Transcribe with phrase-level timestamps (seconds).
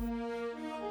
[0.00, 0.89] Música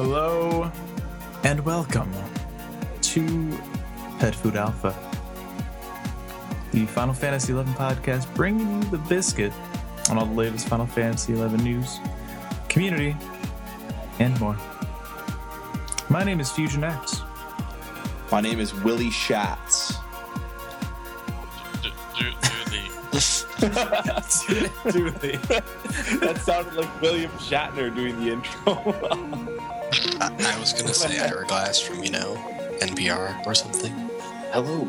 [0.00, 0.70] Hello
[1.42, 2.12] and welcome
[3.02, 3.58] to
[4.20, 4.94] Pet Food Alpha,
[6.70, 9.52] the Final Fantasy XI podcast, bringing you the biscuit
[10.08, 11.98] on all the latest Final Fantasy XI news,
[12.68, 13.16] community,
[14.20, 14.56] and more.
[16.08, 17.22] My name is Fusion X.
[18.30, 19.94] My name is Willie Schatz.
[21.82, 23.08] Do, do, do the
[24.92, 25.36] Duly.
[26.20, 29.34] that sounded like William Shatner doing the intro.
[30.58, 32.34] I, I was gonna say Hourglass from, you know,
[32.80, 33.92] NPR or something.
[34.52, 34.88] Hello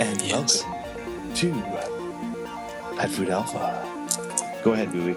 [0.00, 0.64] and Yes.
[0.64, 4.60] welcome to uh, Pet Food Alpha.
[4.64, 5.14] Go ahead, Bowie.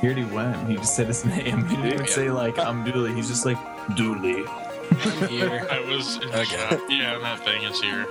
[0.00, 0.68] He already went.
[0.70, 1.66] He just said his name.
[1.68, 3.12] He didn't even say, like, I'm Dooley.
[3.12, 3.58] He's just like,
[3.94, 4.44] Dooley.
[4.46, 5.66] I'm here.
[5.70, 6.78] I was in Okay.
[6.88, 8.06] Yeah, that thing is here.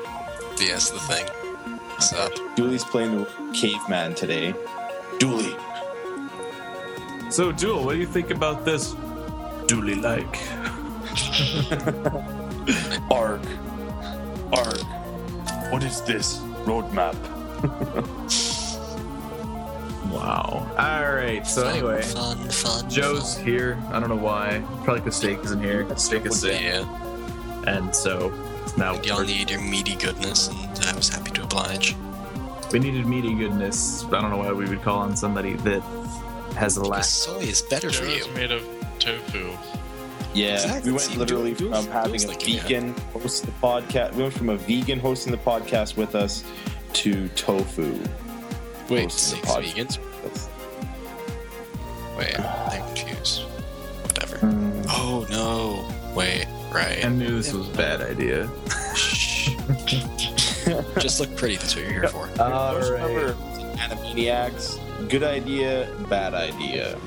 [0.59, 1.25] yes, the thing.
[1.89, 2.31] What's up?
[2.55, 4.53] Dooley's playing the caveman today.
[5.17, 5.55] Dooley.
[7.31, 8.93] So, Duel, what do you think about this
[9.71, 10.27] Dooley like?
[13.09, 13.39] Arg.
[14.51, 14.81] Arg.
[15.71, 17.15] What is this roadmap?
[20.11, 20.67] Wow.
[20.77, 21.47] All right.
[21.47, 22.89] So, Fun, anyway, fun, fun.
[22.89, 23.45] Joe's fun.
[23.45, 23.81] here.
[23.91, 24.61] I don't know why.
[24.83, 25.87] Probably because Steak isn't here.
[25.97, 26.61] Steak is sick.
[26.61, 26.83] Yeah,
[27.65, 28.29] And so
[28.75, 31.95] now y'all need your meaty goodness, and I was happy to oblige.
[32.73, 34.03] we needed meaty goodness.
[34.11, 35.81] I don't know why we would call on somebody that
[36.57, 37.03] has a Because lack.
[37.05, 38.33] soy is better for Joe's you.
[38.33, 38.63] made of
[39.01, 39.51] tofu.
[40.33, 40.91] Yeah, Exactly.
[40.91, 42.61] we went See, literally Dooley- from having a thinking, yeah.
[42.63, 44.13] vegan host the podcast.
[44.13, 46.45] We went from a vegan hosting the podcast with us
[46.93, 47.91] to tofu.
[48.89, 50.47] Wait, hosting six podcast vegans?
[52.17, 53.41] Wait, I'm confused.
[54.03, 54.37] Whatever.
[54.37, 54.85] Mm.
[54.89, 56.13] Oh no!
[56.15, 57.03] Wait, right.
[57.03, 58.49] I knew this was a bad idea.
[58.95, 59.49] Shh.
[60.99, 61.57] Just look pretty.
[61.57, 62.29] That's what you're here for.
[62.41, 63.01] All Don't right.
[63.01, 63.33] remember
[63.77, 65.09] Animaniacs?
[65.09, 66.97] Good idea, bad idea.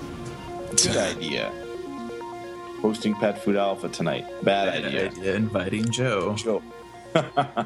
[0.71, 1.53] Good idea.
[2.85, 4.27] Hosting Pet Food Alpha tonight.
[4.43, 5.35] Bad idea.
[5.35, 6.35] Inviting Joe.
[6.35, 6.63] Joe.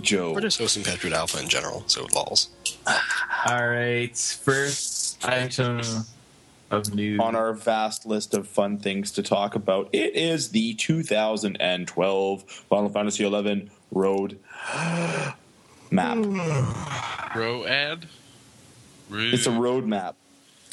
[0.00, 0.34] Joe.
[0.34, 2.48] We're just hosting Pet Food Alpha in general, so it lols.
[2.86, 4.16] All right.
[4.16, 5.80] First item
[6.70, 7.18] of news.
[7.18, 12.88] On our vast list of fun things to talk about, it is the 2012 Final
[12.88, 14.38] Fantasy XI Road
[15.90, 16.18] map.
[17.34, 18.06] Road ad?
[19.10, 20.14] It's a road map.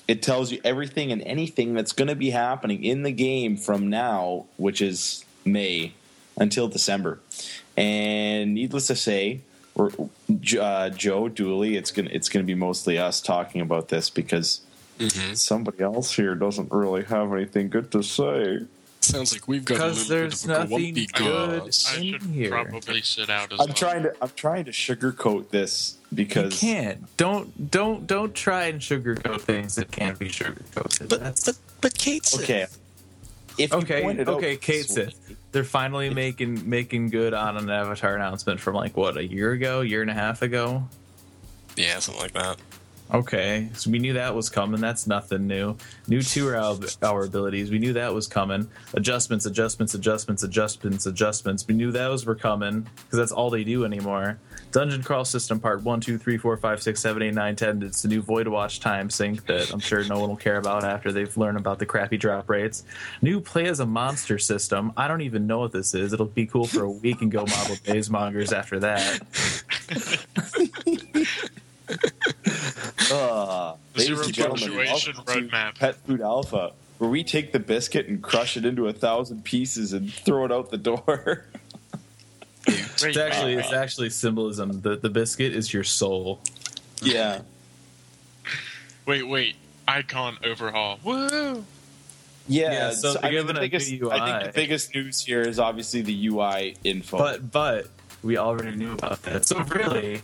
[0.09, 3.91] It tells you everything and anything that's going to be happening in the game from
[3.91, 5.93] now, which is May,
[6.35, 7.19] until December.
[7.77, 9.41] And needless to say,
[9.75, 9.91] we're,
[10.59, 14.61] uh, Joe Dooley, it's gonna it's gonna be mostly us talking about this because
[14.99, 15.33] Mm-hmm.
[15.35, 18.65] somebody else here doesn't really have anything good to say.
[19.09, 21.59] Sounds like we've got a Because little there's bit of a nothing grumpy good.
[21.63, 21.93] goss.
[21.93, 22.49] I in should here.
[22.51, 23.73] probably sit out as I'm well.
[23.75, 27.17] trying to I'm trying to sugarcoat this You because can't.
[27.17, 31.09] Don't don't don't try and sugarcoat things that can't be sugarcoated.
[31.09, 32.67] But That's but but Kate said okay.
[33.57, 34.01] If you okay.
[34.03, 38.15] point out Okay, Kate this said way- they're finally making making good on an Avatar
[38.15, 40.87] announcement from like what a year ago, year and a half ago.
[41.75, 42.57] yeah, something like that.
[43.11, 44.79] Okay, so we knew that was coming.
[44.79, 45.75] That's nothing new.
[46.07, 47.71] New two hour abilities.
[47.71, 48.69] We knew that was coming.
[48.93, 51.67] Adjustments, adjustments, adjustments, adjustments, adjustments.
[51.67, 54.37] We knew those were coming because that's all they do anymore.
[54.71, 57.81] Dungeon crawl system part one, two, three, four, five, six, seven, eight, nine, ten.
[57.81, 60.83] It's the new Void Watch time sync that I'm sure no one will care about
[60.83, 62.83] after they've learned about the crappy drop rates.
[63.23, 64.93] New play as a monster system.
[64.95, 66.13] I don't even know what this is.
[66.13, 69.21] It'll be cool for a week and go model days mongers after that.
[73.15, 75.75] Uh, Zero ladies and gentlemen, punctuation welcome to roadmap.
[75.79, 79.93] Pet Food Alpha, where we take the biscuit and crush it into a thousand pieces
[79.93, 81.45] and throw it out the door.
[82.67, 84.81] It's actually it's actually symbolism.
[84.81, 86.39] The the biscuit is your soul.
[87.01, 87.41] yeah.
[89.07, 89.55] Wait, wait.
[89.87, 90.99] Icon overhaul.
[91.03, 91.65] Woo!
[92.47, 94.93] Yeah, Yeah, so so they're I, mean, the a biggest, new I think the biggest
[94.93, 97.17] news here is obviously the UI info.
[97.17, 97.87] But but
[98.21, 99.45] we already knew about that.
[99.45, 100.21] So really,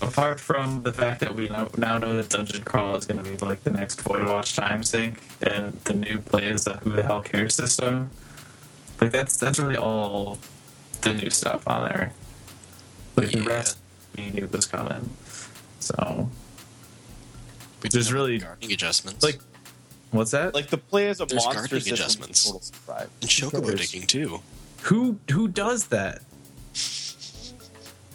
[0.00, 3.28] apart from the fact that we now, now know that Dungeon Crawl is going to
[3.30, 6.90] be like the next Void Watch time sync and the new play is the Who
[6.90, 8.10] the Hell Cares system,
[9.00, 10.38] like that's that's really all
[11.02, 12.12] the new stuff on there.
[13.16, 13.78] Like the rest
[14.16, 15.10] we knew was coming.
[15.80, 16.28] So
[17.82, 19.22] We There's really- guarding adjustments.
[19.24, 19.40] like
[20.10, 20.54] what's that?
[20.54, 22.44] Like the play as a There's monster guarding system adjustments.
[22.44, 23.08] total surprise.
[23.22, 24.40] and chocobo digging too.
[24.82, 26.22] who who does that?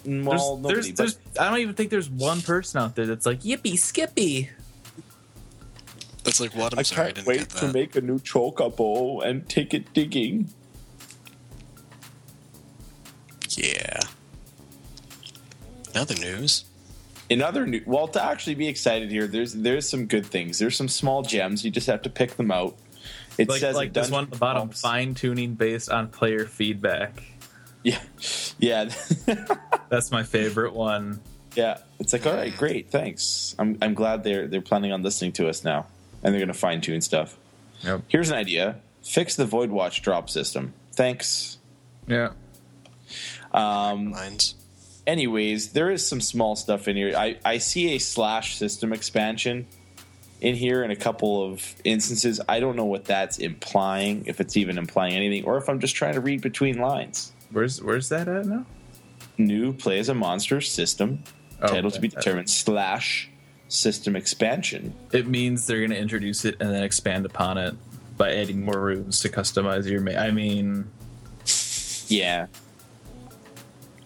[0.06, 3.06] Well, There's, nobody, there's, but there's, I don't even think there's one person out there
[3.06, 4.50] that's like yippee skippy.
[6.24, 6.72] That's like what?
[6.72, 9.74] I'm I sorry, I can't didn't wait get to make a new chocobo and take
[9.74, 10.50] it digging.
[13.50, 14.00] Yeah.
[15.92, 16.64] Another news.
[17.28, 20.58] In other new, well, to actually be excited here, there's there's some good things.
[20.58, 21.64] There's some small gems.
[21.64, 22.76] You just have to pick them out.
[23.38, 26.46] It Like, says like in this one at the bottom, fine tuning based on player
[26.46, 27.22] feedback.
[27.84, 28.00] Yeah,
[28.58, 28.88] yeah,
[29.90, 31.20] That's my favorite one.
[31.54, 31.78] yeah.
[32.00, 33.54] It's like, all right, great, thanks.
[33.58, 35.86] I'm I'm glad they're they're planning on listening to us now,
[36.22, 37.36] and they're going to fine tune stuff.
[37.82, 38.02] Yep.
[38.08, 40.72] Here's an idea: fix the Void Watch drop system.
[40.94, 41.58] Thanks.
[42.08, 42.30] Yeah.
[43.52, 44.54] Um, Lines.
[45.06, 47.14] anyways, there is some small stuff in here.
[47.16, 49.66] I, I see a slash system expansion
[50.40, 52.40] in here in a couple of instances.
[52.48, 55.94] I don't know what that's implying, if it's even implying anything, or if I'm just
[55.94, 57.32] trying to read between lines.
[57.54, 58.66] Where's where's that at now?
[59.38, 61.22] New play as a monster system,
[61.62, 63.30] Oh, title to be determined, slash
[63.68, 64.92] system expansion.
[65.12, 67.74] It means they're going to introduce it and then expand upon it
[68.16, 70.00] by adding more rooms to customize your.
[70.00, 70.90] Ma- I mean,
[72.08, 72.46] Yeah.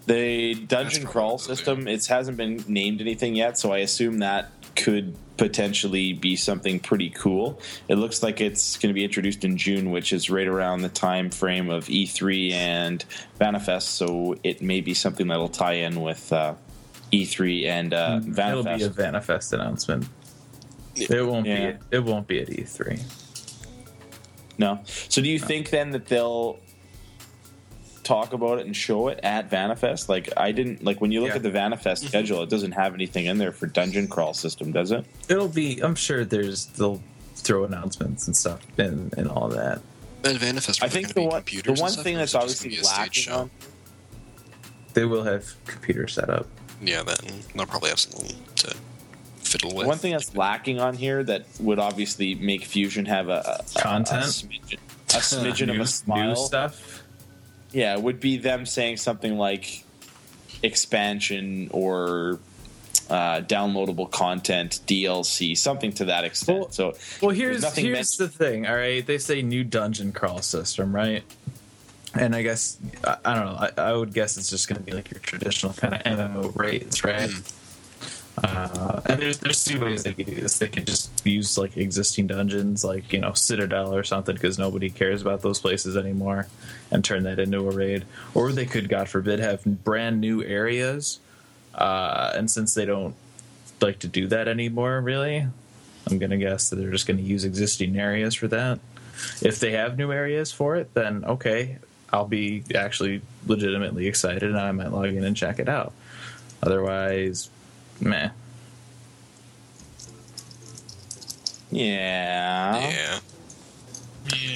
[0.07, 5.15] The dungeon crawl system, it hasn't been named anything yet, so I assume that could
[5.37, 7.61] potentially be something pretty cool.
[7.89, 10.89] It looks like it's going to be introduced in June, which is right around the
[10.89, 13.05] time frame of E3 and
[13.41, 16.55] Vanifest, so it may be something that'll tie in with uh,
[17.13, 18.95] E3 and uh, it'll be a Vanifest.
[18.95, 20.07] Vanifest announcement.
[20.97, 21.73] It won't Yeah.
[21.73, 21.79] be.
[21.97, 23.01] It won't be at E E3.
[24.59, 24.81] No.
[24.87, 26.59] So do you think then that they'll
[28.09, 30.09] talk about it and show it at Vanifest?
[30.09, 31.37] Like I didn't like when you look Yeah.
[31.37, 32.07] at the Vanifest mm-hmm.
[32.09, 35.05] schedule, it doesn't have anything in there for dungeon crawl system, does it?
[35.29, 35.79] It'll be.
[35.81, 36.67] I'm sure there's.
[36.67, 37.01] They'll
[37.37, 39.81] throw announcements and stuff and and all that.
[40.25, 42.85] At Vanifest, I think the one the one stuff, thing that's obviously gonna be a
[42.85, 43.35] stage lacking show?
[43.39, 43.51] on
[44.95, 46.47] They will have computer set up.
[46.83, 47.17] Yeah, then
[47.55, 48.75] they'll probably have something to
[49.37, 49.87] fiddle with.
[49.87, 54.25] one thing that's lacking on here that would obviously make Fusion have a, a Content?
[54.25, 54.79] a smidgen,
[55.11, 56.29] a smidgen new, of a smile.
[56.31, 56.98] new stuff.
[57.73, 59.85] Yeah, it would be them saying something like
[60.63, 62.39] expansion or
[63.11, 66.59] uh, downloadable content, DLC, something to that extent.
[66.59, 68.67] Well- so Well, here's here's the thing.
[68.67, 71.23] All right, they say new dungeon crawl system, right?
[72.15, 73.59] And I guess I, I don't know.
[73.59, 76.57] I, I would guess it's just going to be like your traditional kind of MMO
[76.57, 77.31] raids, right?
[78.45, 80.59] Uh, and there's there's two ways they could do this.
[80.59, 84.91] They could just use like existing dungeons, like you know Citadel or something, because nobody
[84.91, 86.47] cares about those places anymore,
[86.91, 88.05] and turn that into a raid.
[88.35, 91.21] Or they could, God forbid, have brand new areas.
[91.75, 93.15] Uh, and since they don't
[93.81, 95.47] like to do that anymore, really,
[96.11, 98.79] I'm gonna guess that they're just gonna use existing areas for that.
[99.43, 101.79] If they have new areas for it, then okay,
[102.13, 105.93] I'll be actually legitimately excited, and I might log in and check it out.
[106.63, 107.51] Otherwise,
[108.01, 108.31] meh.
[111.71, 113.19] yeah, yeah.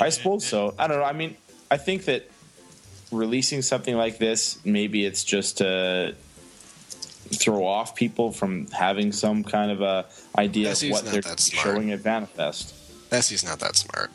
[0.01, 0.75] I suppose so.
[0.79, 1.05] I don't know.
[1.05, 1.37] I mean,
[1.71, 2.29] I think that
[3.11, 6.15] releasing something like this, maybe it's just to
[7.33, 10.07] throw off people from having some kind of a
[10.37, 12.73] idea Yeah, of what they're showing at Vanifest.
[13.11, 14.11] That's not that smart.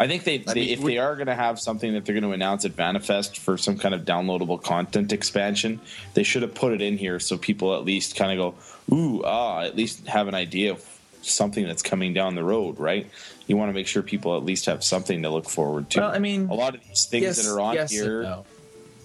[0.00, 2.06] I think they, I they mean, if would- they are going to have something that
[2.06, 5.78] they're going to announce at Vanifest for some kind of downloadable content expansion,
[6.14, 8.56] they should have put it in here so people at least kind of
[8.88, 10.84] go, ooh, ah, at least have an idea of
[11.20, 13.10] something that's coming down the road, right?
[13.46, 16.00] You want to make sure people at least have something to look forward to.
[16.00, 18.46] Well, I mean, a lot of these things yes, that are on yes here, no.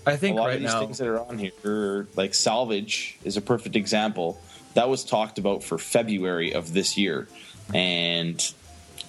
[0.05, 3.17] I think a lot right of these now, things that are on here, like salvage,
[3.25, 4.39] is a perfect example.
[4.75, 7.27] That was talked about for February of this year,
[7.73, 8.39] and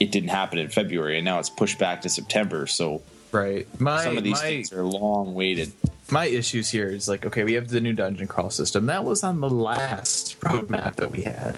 [0.01, 2.67] it didn't happen in February, and now it's pushed back to September.
[2.67, 3.67] So right?
[3.81, 5.73] My some of these my things are long waited.
[6.11, 9.23] my issues here is like okay we have the new dungeon crawl system that was
[9.25, 11.57] on the last roadmap that we had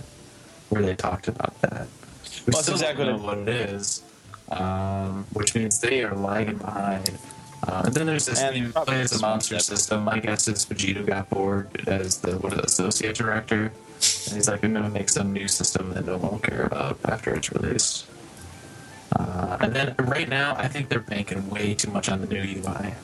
[0.70, 1.86] where they talked about that
[2.46, 4.02] we Well, still exactly don't know what it is
[4.50, 7.10] um, which means they are lagging behind
[7.66, 10.64] um, and then there's this And new play as a monster system my guess is
[10.64, 15.32] Vegeta got bored as the what associate director and he's like I'm gonna make some
[15.32, 18.06] new system that no one will care about after it's released
[19.16, 22.60] uh, and then right now I think they're banking way too much on the new
[22.60, 22.94] UI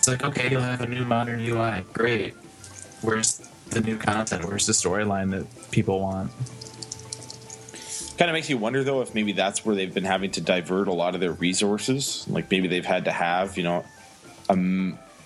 [0.00, 1.84] it's like, okay, you'll have a new modern UI.
[1.92, 2.32] Great.
[3.02, 4.46] where's the new content?
[4.46, 6.32] Where's the storyline that people want?
[8.16, 10.88] Kind of makes you wonder though if maybe that's where they've been having to divert
[10.88, 12.24] a lot of their resources.
[12.28, 13.84] Like maybe they've had to have you know
[14.48, 14.54] a,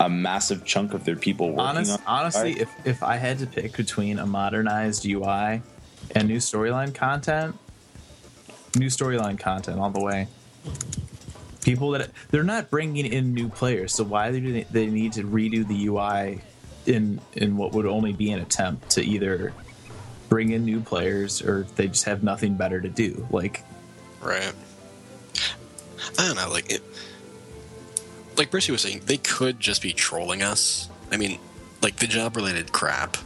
[0.04, 2.00] a massive chunk of their people working Honest, on.
[2.06, 5.62] honestly, if if I had to pick between a modernized UI
[6.16, 7.56] and new storyline content,
[8.76, 10.28] new storyline content all the way.
[11.62, 15.22] People that they're not bringing in new players, so why do they, they need to
[15.22, 16.40] redo the UI
[16.86, 19.52] in in what would only be an attempt to either
[20.28, 23.26] bring in new players or they just have nothing better to do?
[23.30, 23.62] Like
[24.20, 24.52] Right.
[26.18, 26.82] I don't know, like it
[28.36, 30.88] like Brittany was saying, they could just be trolling us.
[31.12, 31.38] I mean,
[31.82, 33.16] like the job related crap,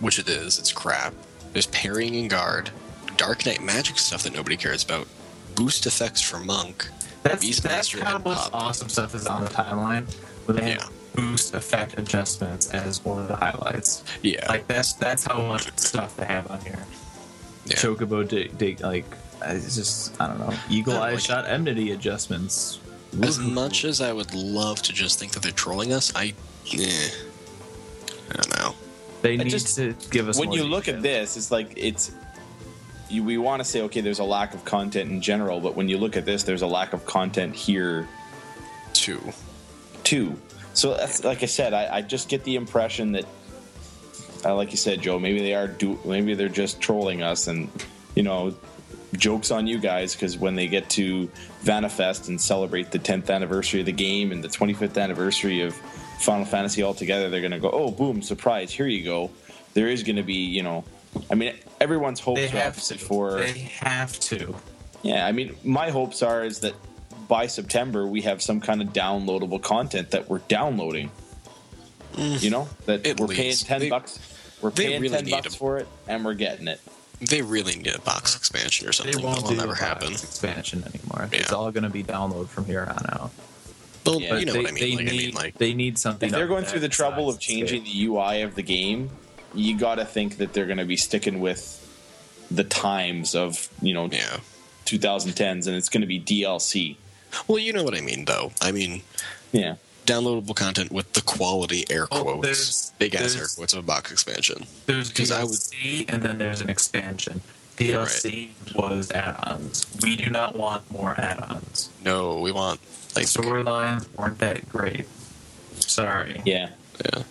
[0.00, 1.14] which it is, it's crap.
[1.52, 2.70] There's parrying and guard,
[3.16, 5.06] Dark Knight magic stuff that nobody cares about,
[5.54, 6.88] boost effects for Monk.
[7.22, 10.12] That's Beastmaster that's how and much awesome stuff is on the timeline.
[10.46, 10.88] Where they have Yeah.
[11.16, 14.04] boost effect adjustments as one of the highlights.
[14.22, 14.46] Yeah.
[14.48, 16.84] Like that's that's how much stuff they have on here.
[17.64, 17.76] Yeah.
[17.76, 19.06] Chocobo dig, dig like
[19.42, 20.52] it's just I don't know.
[20.68, 22.78] Eagle eye like- shot enmity adjustments.
[23.22, 23.52] As Woohoo.
[23.52, 26.34] much as I would love to just think that they're trolling us, I
[26.76, 27.08] eh,
[28.30, 28.74] I don't know.
[29.22, 30.96] they I need just- to give us when more you look detail.
[30.98, 32.10] at this, it's like it's.
[33.08, 35.88] You, we want to say okay, there's a lack of content in general, but when
[35.88, 38.08] you look at this, there's a lack of content here
[38.92, 39.20] Two.
[40.02, 40.36] too.
[40.72, 43.26] So that's like I said, I, I just get the impression that,
[44.44, 47.70] uh, like you said, Joe, maybe they are do, maybe they're just trolling us, and
[48.14, 48.54] you know,
[49.16, 51.30] jokes on you guys because when they get to
[51.62, 55.74] Vanifest and celebrate the 10th anniversary of the game and the 25th anniversary of
[56.20, 59.30] Final Fantasy altogether, they're gonna go, oh, boom, surprise, here you go.
[59.74, 60.84] There is gonna be, you know,
[61.30, 62.98] I mean, everyone's hopes they are have to.
[62.98, 64.54] for They have to.
[65.02, 66.74] yeah, I mean, my hopes are is that
[67.28, 71.10] by September we have some kind of downloadable content that we're downloading.
[72.14, 72.42] Mm.
[72.42, 74.18] You know that At we're paying ten They- bucks.
[74.60, 75.52] We're paying really ten bucks them.
[75.58, 76.80] for it, and we're getting it.
[77.20, 79.14] They really need a box expansion or something.
[79.16, 79.26] They something.
[79.26, 80.12] won't That will do never a box happen.
[80.12, 81.28] expansion anymore.
[81.32, 83.30] It's all going to be download from here on out.
[84.06, 84.36] Well, Yeah.
[84.38, 84.80] you know they, what I mean.
[84.82, 86.28] They Like, need, I mean, like, they need something.
[86.28, 89.10] If they're going through the trouble of changing the UI of the game,
[89.54, 91.80] you got to think that they're going to be sticking with
[92.50, 94.38] the times of you know yeah.
[94.86, 96.96] 2010s, and it's going to be DLC.
[97.48, 98.52] Well, you know what I mean, though.
[98.60, 99.02] I mean,
[99.52, 103.78] Yeah, downloadable content with the quality air Oh, quotes, there's- big ass air quotes of
[103.80, 104.66] a box expansion.
[104.86, 107.40] There's 'Cause I would- DLC and then there's an expansion.
[107.76, 109.84] DLC was add-ons.
[110.02, 111.88] We do not want more add-ons.
[112.04, 112.78] No, we want
[113.16, 115.06] like Storylines weren't that great.
[115.80, 116.40] Sorry.
[116.44, 116.70] yeah.
[117.04, 117.22] yeah.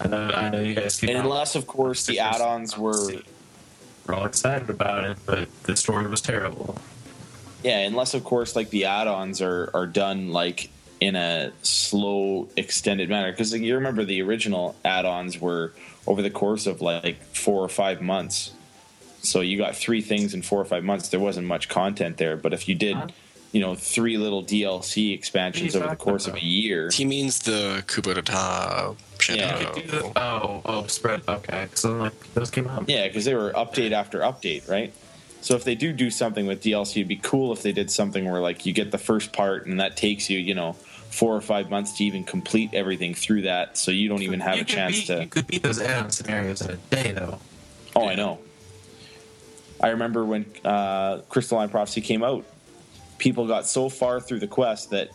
[0.00, 0.30] I know.
[0.30, 3.12] I know you guys keep And unless, of course, the add-ons were
[4.06, 6.78] We're all excited about it, but the story was terrible.
[7.62, 13.08] Yeah, unless of course like the add-ons are are done like in a slow extended
[13.08, 15.72] manner because you remember the original add-ons were
[16.06, 18.52] over the course of like 4 or 5 months.
[19.22, 21.08] So you got three things in 4 or 5 months.
[21.08, 23.08] There wasn't much content there, but if you did, uh-huh.
[23.52, 26.90] You know, three little DLC expansions What over the talking course of a year.
[26.92, 28.94] He means the Kubota Yeah.
[29.18, 29.74] Shadow.
[29.74, 31.22] Do the- oh, oh, spread.
[31.28, 32.88] Okay, so like those came out.
[32.88, 34.92] Yeah, because they were update after update, right?
[35.42, 38.30] So if they do do something with DLC, it'd be cool if they did something
[38.30, 41.40] where like you get the first part and that takes you, you know, four or
[41.40, 44.64] five months to even complete everything through that, so you don't even have You a
[44.64, 45.22] chance beat, to.
[45.22, 47.38] You could beat those add-on scenarios in a day, though.
[47.96, 48.38] Oh, I know.
[49.82, 52.44] I remember when uh, Crystalline Prophecy came out,
[53.20, 55.10] people got so far through the quest that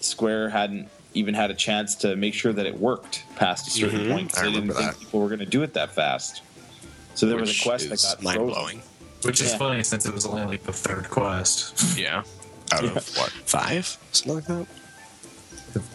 [0.00, 4.00] Square hadn't even had a chance to make sure that it worked past a certain
[4.00, 4.32] Mhm, point.
[4.32, 5.00] 'cause I They didn't remember think that.
[5.00, 6.42] people were going to do it that fast.
[7.14, 8.54] So there was a quest that got mind frozen.
[8.54, 8.82] blowing.
[9.22, 9.58] Which is Yeah.
[9.58, 11.74] funny since it was only like the third quest.
[11.98, 12.22] Yeah.
[12.72, 13.30] Out of what?
[13.44, 13.98] Five?
[14.12, 14.66] Something like that?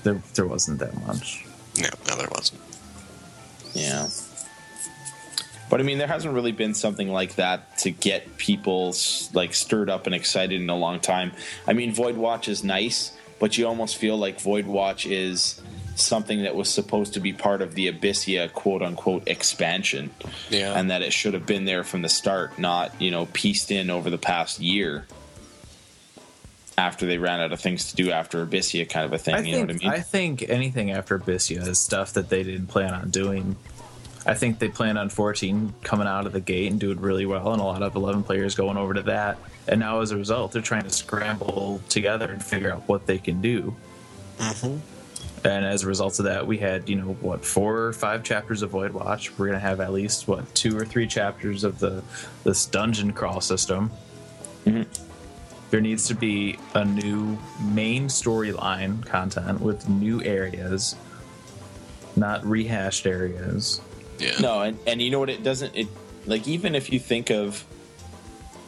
[0.04, 1.46] there, there wasn't that much.
[1.80, 2.62] No, no, there wasn't.
[3.74, 4.08] Yeah.
[5.70, 8.96] But I mean, there hasn't really been something like that to get people
[9.34, 11.32] like stirred up and excited in a long time.
[11.68, 15.62] I mean, Void Watch is nice, but you almost feel like Void Watch is
[15.96, 20.12] something that was supposed to be part of the Abyssea quote unquote expansion,
[20.50, 20.74] Yeah.
[20.80, 23.90] and that it should have been there from the start, not you know pieced in
[23.90, 25.06] over the past year
[26.78, 29.34] after they ran out of things to do after Abyssea, kind of a thing.
[29.34, 30.04] I you think know what I mean?
[30.04, 33.56] think anything after Abyssea is stuff that they didn't plan on doing.
[34.28, 37.54] I think they plan on 14 coming out of the gate and doing really well,
[37.54, 39.38] and a lot of 11 players going over to that.
[39.70, 43.20] And now, as a result, they're trying to scramble together and figure out what they
[43.20, 43.74] can do.
[44.38, 44.78] Mm-hmm.
[45.48, 48.64] And as a result of that, we had, you know, what, four or five chapters
[48.64, 49.38] of Void Watch.
[49.38, 52.04] We're going to have at least, what, two or three chapters of the
[52.44, 53.92] this dungeon crawl system.
[55.70, 60.96] There needs to be a new main storyline content with new areas,
[62.16, 63.82] not rehashed areas.
[64.20, 64.38] Yeah.
[64.40, 65.30] No, and, and you know what?
[65.30, 65.76] It doesn't.
[65.76, 65.88] It
[66.26, 67.64] like even if you think of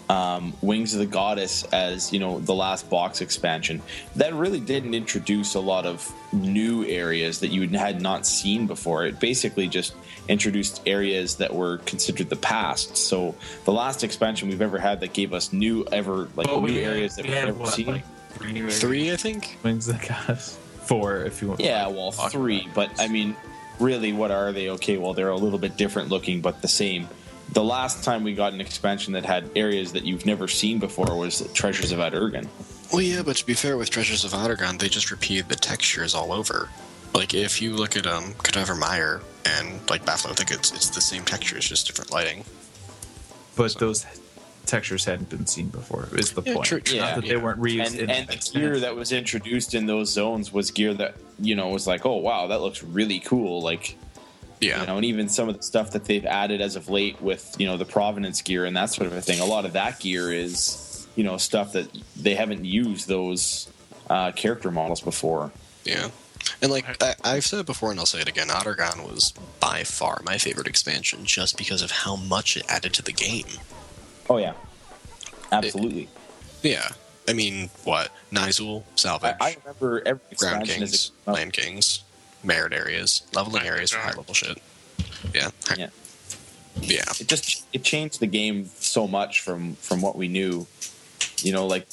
[0.10, 3.82] um, Wings of the Goddess as you know the last box expansion,
[4.16, 9.06] that really didn't introduce a lot of new areas that you had not seen before.
[9.06, 9.94] It basically just
[10.28, 12.98] introduced areas that were considered the past.
[12.98, 16.68] So the last expansion we've ever had that gave us new ever like Well, new
[16.74, 17.88] we areas that we we've had, never what, seen.
[17.88, 18.04] like,
[18.34, 18.70] three?
[18.70, 19.58] Three, I think.
[19.64, 20.58] Wings of the Goddess.
[20.84, 21.60] Four, if you want.
[21.60, 22.90] Yeah, well, three, but.
[23.00, 23.36] I mean,
[23.80, 24.70] really, what are they?
[24.72, 27.08] Okay, well, they're a little bit different looking, but the same.
[27.52, 31.18] The last time we got an expansion that had areas that you've never seen before
[31.18, 32.48] was Treasures of Aht Urhgan.
[32.92, 35.56] Well, yeah, but to be fair, with Treasures of Aht Urhgan, they just repeated the
[35.56, 36.70] textures all over.
[37.16, 41.26] Like if you look at um Caedarva Mire and like Bhaflau Thickets, it's the same
[41.26, 42.44] texture, it's just different lighting.
[43.56, 44.06] but those
[44.70, 46.08] textures hadn't been seen before.
[46.14, 46.66] Is the Yeah, point?
[46.68, 47.00] true, true.
[47.00, 47.34] Not that Yeah.
[47.34, 47.88] they weren't reused.
[47.92, 51.16] And, in and the the gear that was introduced in those zones was gear that
[51.40, 53.62] you know was like, oh wow, that looks really cool.
[53.62, 53.98] Like
[54.62, 54.82] Yeah.
[54.82, 57.56] you know, and even some of the stuff that they've added as of late with
[57.60, 59.40] you know the provenance gear and that sort of a thing.
[59.40, 63.68] A lot of that gear is you know stuff that they haven't used those
[64.10, 65.52] uh, character models before.
[65.84, 66.10] Yeah.
[66.62, 69.34] And like I, I've said it before, and I'll say it again, Aht Urhgan was
[69.60, 73.46] by far my favorite expansion, just because of how much it added to the game.
[74.30, 74.54] Oh yeah,
[75.52, 76.08] absolutely.
[76.62, 76.90] Yeah.
[77.28, 78.12] I mean, what?
[78.32, 81.34] Nyzul, Salvage, I, I remember every Ground expansion as Kings, it came.
[81.34, 82.04] Land Kings,
[82.44, 84.58] Merit areas, leveling areas for high level shit.
[85.34, 85.52] Yeah.
[85.78, 85.90] Yeah.
[86.82, 87.04] Yeah.
[87.20, 90.66] it just it changed the game so much from from what we knew
[91.42, 91.88] you know like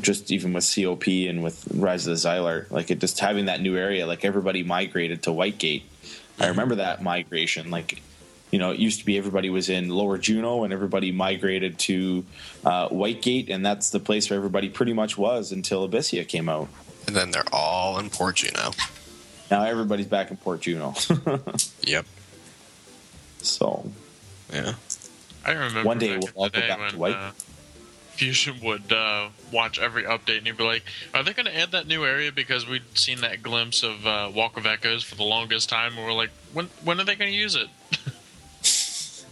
[0.00, 3.60] just even with cop and with rise of the zilart like it just having that
[3.60, 6.50] new area like everybody migrated to whitegate i mm-hmm.
[6.50, 8.02] remember that migration like
[8.54, 12.24] you know it used to be everybody was in lower jeuno and everybody migrated to
[12.64, 16.68] uh, whitegate and that's the place where everybody pretty much was until abyssea came out
[17.08, 18.66] And then they're all in Port Jeuno.
[19.50, 20.94] now everybody's back in port jeuno
[21.94, 22.06] Yep.
[23.38, 23.90] so
[24.52, 24.74] Yeah.
[25.44, 27.16] I remember One day back we'll all go day back to when, white.
[27.16, 27.30] uh,
[28.12, 31.72] Fusion would uh, watch every update and he'd be like, "Are they going to add
[31.72, 35.24] that new area?" Because we'd seen that glimpse of uh, Walk of Echoes for the
[35.24, 37.66] longest time, and we're like, "When when are they going to use it?"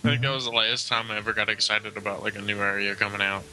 [0.04, 2.58] I think that was the last time I ever got excited about like a new
[2.60, 3.44] area coming out.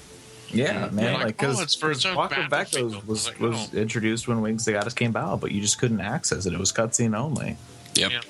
[0.52, 1.14] Yeah, Yeah, man.
[1.14, 2.52] like, Like, because oh, it's for its own Walk of.
[2.52, 3.78] Echoes was, was like, was oh.
[3.78, 6.54] introduced when Wings of the Goddess came out, but you just couldn't access it.
[6.54, 7.56] It was cutscene only.
[7.96, 8.12] Yep.
[8.12, 8.22] Yeah.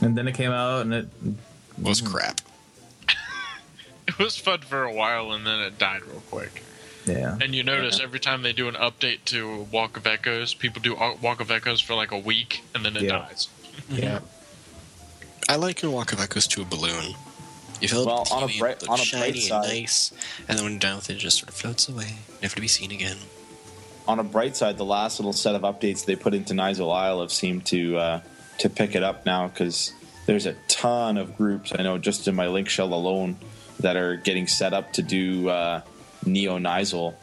[0.00, 1.08] And then it came out, and it
[1.80, 2.40] Was crap.
[4.06, 6.62] It was fun for a while, and then it died real quick.
[7.06, 7.38] yeah.
[7.40, 10.94] And you notice every time they do an update to Walk of Echoes, people do
[11.22, 13.08] Walk of Echoes for like a week, and then it Yeah.
[13.18, 13.48] dies.
[13.90, 14.20] Yeah.
[15.48, 17.14] I like when Walk of Echoes to a balloon.
[17.80, 20.12] You feel Well, it on a bright- on a shiny bright and side- nice,
[20.48, 22.60] and then when you're done with it, it just sort of floats away, never to
[22.60, 23.18] be seen again.
[24.06, 27.22] on a bright side, the last little set of updates they put into Nyzul Isle
[27.22, 28.20] have seemed to uh,
[28.58, 29.92] to pick it up now because
[30.26, 33.36] there's a ton of groups I know just in my link shell alone
[33.80, 35.80] that are getting set up to do uh,
[36.26, 37.14] Neo Nyzul,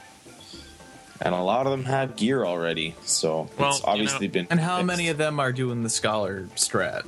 [1.21, 2.95] and a lot of them have gear already.
[3.05, 4.47] So Well, it's you obviously know- been.
[4.49, 4.87] And how fixed.
[4.87, 7.03] many of them are doing the scholar strat?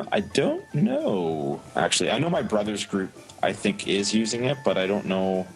[0.00, 1.60] Uh, I don't know.
[1.76, 3.10] Actually, I know my brother's group.
[3.42, 5.46] I think is using it, but I don't know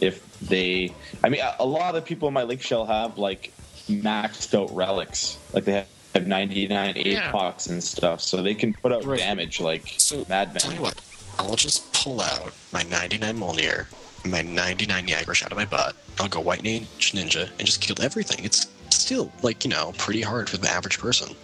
[0.00, 0.94] if they.
[1.24, 3.52] I mean, a, a lot of people in my link shell have like
[3.88, 5.88] maxed out relics, like they have.
[6.14, 7.32] Have 99 Yeah.
[7.32, 9.18] APOCs and stuff, so they can put out Right.
[9.18, 10.60] damage like So, madmen.
[10.60, 11.00] Tell you what,
[11.38, 13.86] I'll just pull out my 99 Molnir,
[14.26, 15.96] my 99 Niagara out of my butt.
[16.20, 18.44] I'll go White Ninja Ninja and just kill everything.
[18.44, 21.34] It's still, like, you know, pretty hard for the average person.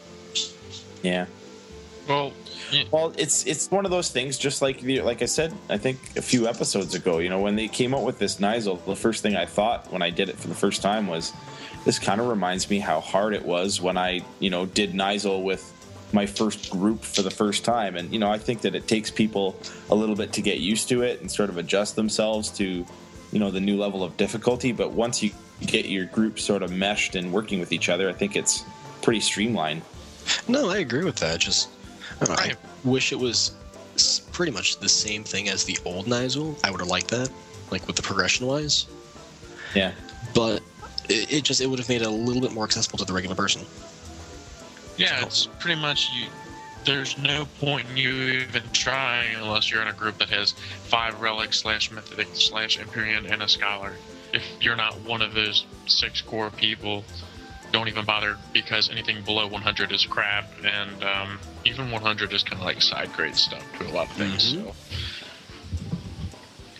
[1.02, 1.24] Yeah.
[2.08, 2.32] Well,
[2.70, 4.38] yeah, Well, it's it's one of those things.
[4.38, 7.18] Just like the, like I said, I think a few episodes ago.
[7.18, 10.02] You know, when they came out with this Nyzul, the first thing I thought when
[10.02, 11.32] I did it for the first time was,
[11.84, 15.42] this kind of reminds me how hard it was when I you know did Nyzul
[15.42, 15.74] with
[16.12, 17.96] my first group for the first time.
[17.96, 20.88] And you know, I think that it takes people a little bit to get used
[20.88, 22.86] to it and sort of adjust themselves to
[23.32, 24.72] you know the new level of difficulty.
[24.72, 28.12] But once you get your group sort of meshed and working with each other, I
[28.12, 28.64] think it's
[29.02, 29.82] pretty streamlined.
[30.46, 31.40] No, I agree with that.
[31.40, 31.68] Just,
[32.20, 33.52] I, don't know, I wish it was
[34.32, 36.58] pretty much the same thing as the old Nyzul.
[36.64, 37.30] I would have liked that,
[37.70, 38.86] like with the progression wise.
[39.74, 39.92] Yeah.
[40.34, 40.62] But
[41.08, 43.12] it, it just, it would have made it a little bit more accessible to the
[43.12, 43.62] regular person.
[44.96, 46.26] yeah, it's pretty much you.
[46.84, 50.52] There's no point in you even trying unless you're in a group that has
[50.84, 53.94] five relics slash mythic slash Empyrean and a scholar.
[54.32, 57.04] If you're not one of those six core people,
[57.72, 62.60] don't even bother because anything below 100 is crap, and um, even 100 is kind
[62.60, 64.54] of like side grade stuff to a lot of things.
[64.54, 64.64] Mhm.
[64.64, 64.74] So.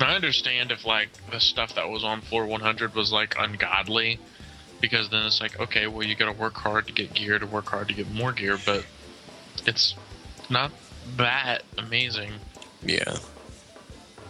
[0.01, 4.19] I understand if like the stuff that was on floor 100 was like ungodly,
[4.81, 7.47] because then it's like, okay, well, you got to work hard to get gear, to
[7.47, 8.85] work hard to get more gear, but
[9.67, 9.95] it's
[10.49, 10.71] not
[11.17, 12.33] that amazing.
[12.83, 13.19] Yeah.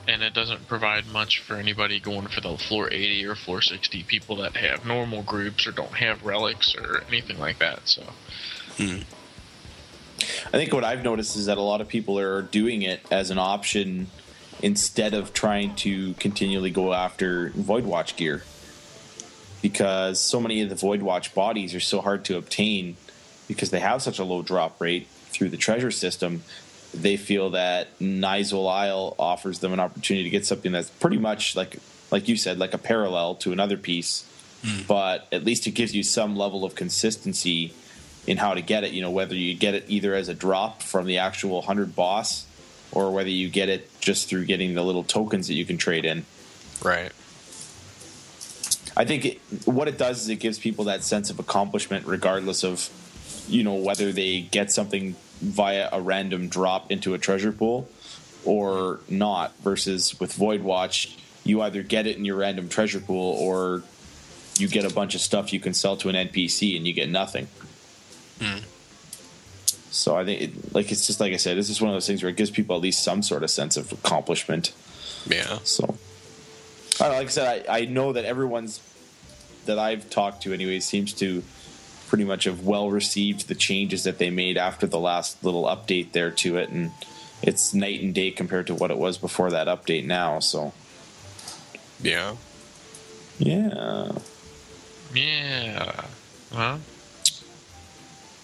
[0.07, 4.05] And it doesn't provide much for anybody going for the floor 80 or floor 60
[4.05, 7.81] people that have normal groups or don't have relics or anything like that.
[7.85, 8.03] So,
[8.79, 9.01] Hmm.
[10.47, 13.31] I think what I've noticed is that a lot of people are doing it as
[13.31, 14.09] an option
[14.63, 18.43] instead of trying to continually go after Void Watch gear.
[19.63, 22.97] Because so many of the Void Watch bodies are so hard to obtain
[23.47, 26.43] because they have such a low drop rate through the treasure system.
[26.95, 31.57] They feel that Nyzul Isle offers them an opportunity to get something that's pretty much
[31.57, 31.79] like,
[32.11, 34.25] like you said, like a parallel to another piece,
[34.65, 34.83] hmm.
[34.87, 37.75] but at least it gives you some level of consistency
[38.29, 38.93] in how to get it.
[38.93, 42.47] You know, whether you get it either as a drop from the actual hundred boss,
[42.93, 46.05] or whether you get it just through getting the little tokens that you can trade
[46.05, 46.27] in.
[46.85, 47.11] Right.
[48.97, 52.63] I think it, what it does is it gives people that sense of accomplishment, regardless
[52.65, 52.91] of
[53.49, 57.89] you know whether they get something via a random drop into a treasure pool
[58.45, 59.57] or not.
[59.61, 63.83] Versus with Void Watch, you either get it in your random treasure pool or
[64.59, 67.09] you get a bunch of stuff you can sell to an NPC and you get
[67.09, 67.49] nothing.
[68.39, 68.63] Mm.
[69.91, 72.07] So I think, it, like it's just like I said, it's just one of those
[72.07, 74.73] things where it gives people at least some sort of sense of accomplishment.
[75.27, 75.59] Yeah.
[75.65, 75.97] So,
[77.01, 78.81] I know, like I said, I, I know that everyone's
[79.67, 81.43] that I've talked to, anyway, seems to
[82.09, 86.13] pretty much have well received the changes that they made after the last little update
[86.13, 86.91] there to it, and
[87.43, 90.39] it's night and day compared to what it was before that update now.
[90.39, 90.73] So,
[92.03, 92.37] Yeah.
[93.39, 94.13] yeah.
[95.15, 96.05] yeah.
[96.53, 96.81] Well,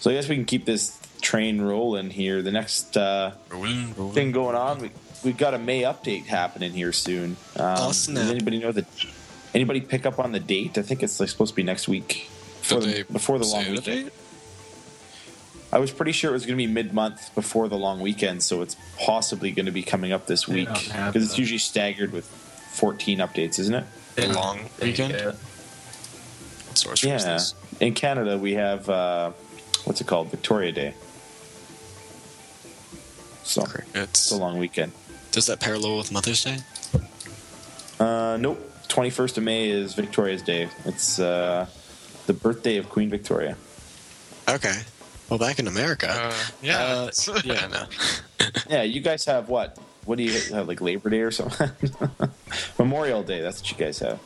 [0.05, 2.43] So I guess we can keep this train rolling here.
[2.43, 4.13] The next uh, Rolling, rolling.
[4.13, 4.91] thing going on, we
[5.23, 7.37] we've got a May update happening here soon.
[7.55, 8.17] Um, Oh, snap.
[8.21, 8.85] Does anybody know the?
[9.55, 10.77] Anybody pick up on the date?
[10.77, 12.29] I think it's like supposed to be next week.
[12.59, 14.11] Before Did the, before the long say the weekend.
[15.73, 18.43] I was pretty sure it was going to be mid month before the long weekend,
[18.43, 22.11] so it's possibly going to be coming up this They week because it's usually staggered
[22.11, 23.85] with 14 updates, isn't it?
[24.19, 25.13] A long weekend?
[25.13, 25.31] Yeah.
[26.75, 27.39] Source Yeah.
[27.79, 29.31] In Canada, we have uh,
[29.85, 30.93] what's it called, Victoria Day.
[33.43, 34.91] So it's It's, a long weekend.
[35.31, 36.57] does that parallel with Mother's Day?
[37.99, 38.59] Uh, nope.
[38.87, 40.69] 21st of May is Victoria's Day.
[40.85, 41.65] It's uh,
[42.27, 43.55] the birthday of Queen Victoria.
[44.47, 44.81] Okay.
[45.29, 46.07] Well, back in America.
[46.09, 46.77] uh, yeah.
[46.79, 47.11] Uh,
[47.43, 47.85] yeah, no.
[48.69, 49.77] Yeah, you guys have what?
[50.05, 51.69] What do you have, like Labor Day or something?
[52.79, 53.41] Memorial Day.
[53.41, 54.19] That's what you guys have.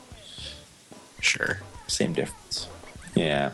[1.22, 1.60] Sure.
[1.88, 2.67] Same difference.
[3.15, 3.52] Yeah.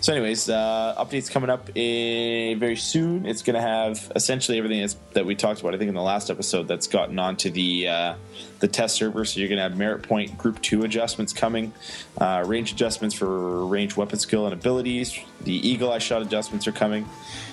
[0.00, 3.24] So, anyways, uh, updates coming up very soon.
[3.24, 5.74] It's going to have essentially everything that we talked about.
[5.74, 8.14] I think in the last episode that's gotten onto the uh,
[8.60, 9.24] the test server.
[9.24, 11.72] So you're going to have merit point group two adjustments coming,
[12.18, 15.18] uh, range adjustments for range weapon skill and abilities.
[15.42, 17.08] The eagle eye shot adjustments are coming.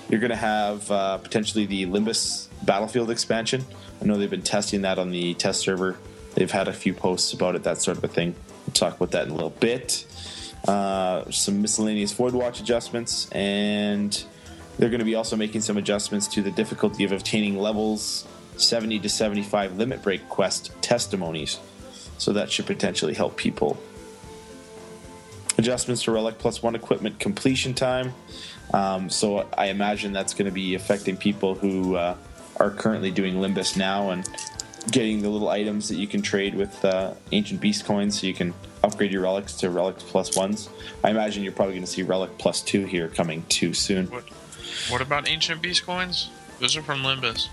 [0.10, 3.66] You're going to have uh, potentially the Limbus battlefield expansion.
[4.02, 5.98] I know they've been testing that on the test server.
[6.36, 8.36] They've had a few posts about it, that sort of a thing.
[8.68, 10.06] We'll talk about that in a little bit
[10.68, 14.24] uh, some miscellaneous void watch adjustments, and
[14.78, 18.26] they're going to be also making some adjustments to the difficulty of obtaining levels
[18.58, 21.60] 70 to 75 limit break quest testimonies.
[22.18, 23.78] So that should potentially help people.
[25.58, 28.14] Adjustments to Relic Plus One equipment completion time.
[28.74, 32.16] Um, so I imagine that's going to be affecting people who uh,
[32.58, 34.28] are currently doing Limbus now and
[34.92, 38.34] getting the little items that you can trade with uh, ancient beast coins so you
[38.34, 40.70] can upgrade your relics to relics plus ones
[41.04, 44.26] i imagine you're probably going to see relic plus two here coming too soon What,
[44.90, 46.30] what about ancient beast coins?
[46.60, 47.48] Those are from Limbus.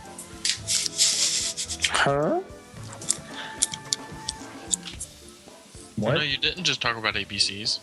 [1.90, 2.40] huh
[5.96, 6.14] What?
[6.14, 7.78] No, you didn't just talk about ABCs.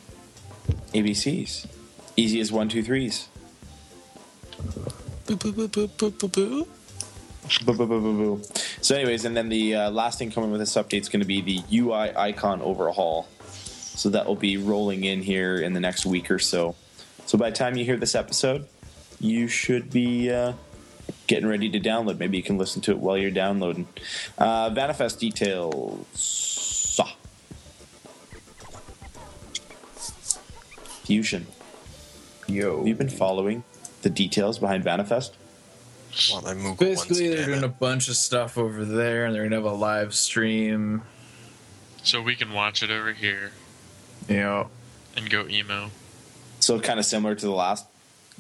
[0.94, 1.68] abcs
[2.16, 3.30] easy as one two threes
[5.28, 6.68] Boo, boo, boo, boo, boo, boo, boo.
[7.66, 8.42] Boo, boo, boo, boo, boo.
[8.82, 11.28] so anyways and then the uh, last thing coming with this update is going to
[11.28, 13.28] be the ui icon overhaul
[13.98, 16.76] so that will be rolling in here in the next week or so.
[17.26, 18.68] So by the time you hear this episode
[19.20, 20.54] you should be uh,
[21.28, 22.20] getting ready to download.
[22.20, 23.88] Maybe you can listen to it while you're downloading.
[24.38, 26.06] Uh, manifest details.
[31.04, 31.48] Fusion.
[32.48, 32.80] Yo.
[32.80, 33.64] have you been following
[34.02, 35.36] the details behind manifest
[36.32, 36.42] Well,
[36.76, 39.66] Basically, once, they're damn doing a bunch of stuff over there, and they're gonna have
[39.66, 41.04] a live stream.
[42.04, 43.52] So we can watch it over here
[44.28, 44.70] You know,
[45.16, 45.90] and go emo.
[46.60, 47.86] so kind of similar to the last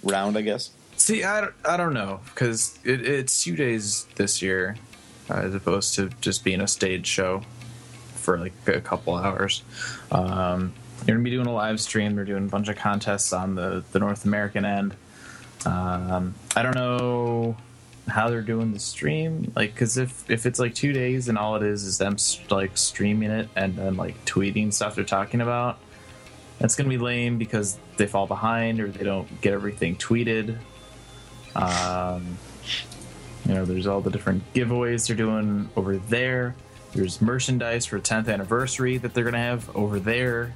[0.03, 4.41] round i guess see, I don't, I don't know because it, it's two days this
[4.41, 4.75] year,
[5.29, 7.43] uh, as opposed to just being a stage show
[8.15, 9.63] for like a couple hours.
[10.11, 10.73] Um,
[11.05, 12.15] You're gonna be doing a live stream.
[12.15, 14.95] They're doing a bunch of contests on the the North American end.
[15.65, 17.57] Um, I don't know
[18.07, 21.55] how they're doing the stream, like, because if if it's like two days and all
[21.55, 22.17] it is is them
[22.49, 25.77] like streaming it and then like tweeting stuff they're talking about,
[26.59, 30.57] that's gonna be lame because they fall behind or they don't get everything tweeted.
[31.55, 32.37] Um,
[33.47, 36.55] you know, there's all the different giveaways they're doing over there.
[36.93, 40.55] There's merchandise for 10th anniversary that they're gonna have over there.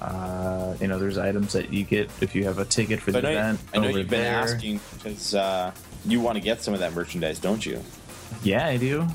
[0.00, 3.18] Uh, you know, there's items that you get if you have a ticket for the
[3.18, 3.60] I know, event.
[3.74, 5.72] I know you've been asking because uh,
[6.04, 7.82] you want to get some of that merchandise, don't you?
[8.42, 9.06] Yeah, I do.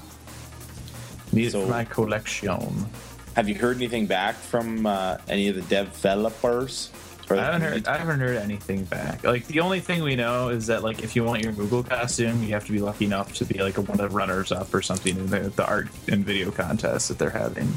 [1.32, 2.86] Need So- my collection.
[3.36, 6.90] Have you heard anything back from uh, any of the developers?
[7.30, 7.88] I haven't heard.
[7.88, 9.24] I haven't heard anything back.
[9.24, 12.44] Like the only thing we know is that like if you want your Moogle costume,
[12.44, 14.82] you have to be lucky enough to be like one of the runners up or
[14.84, 17.68] something in the, the art and video contest that they're having.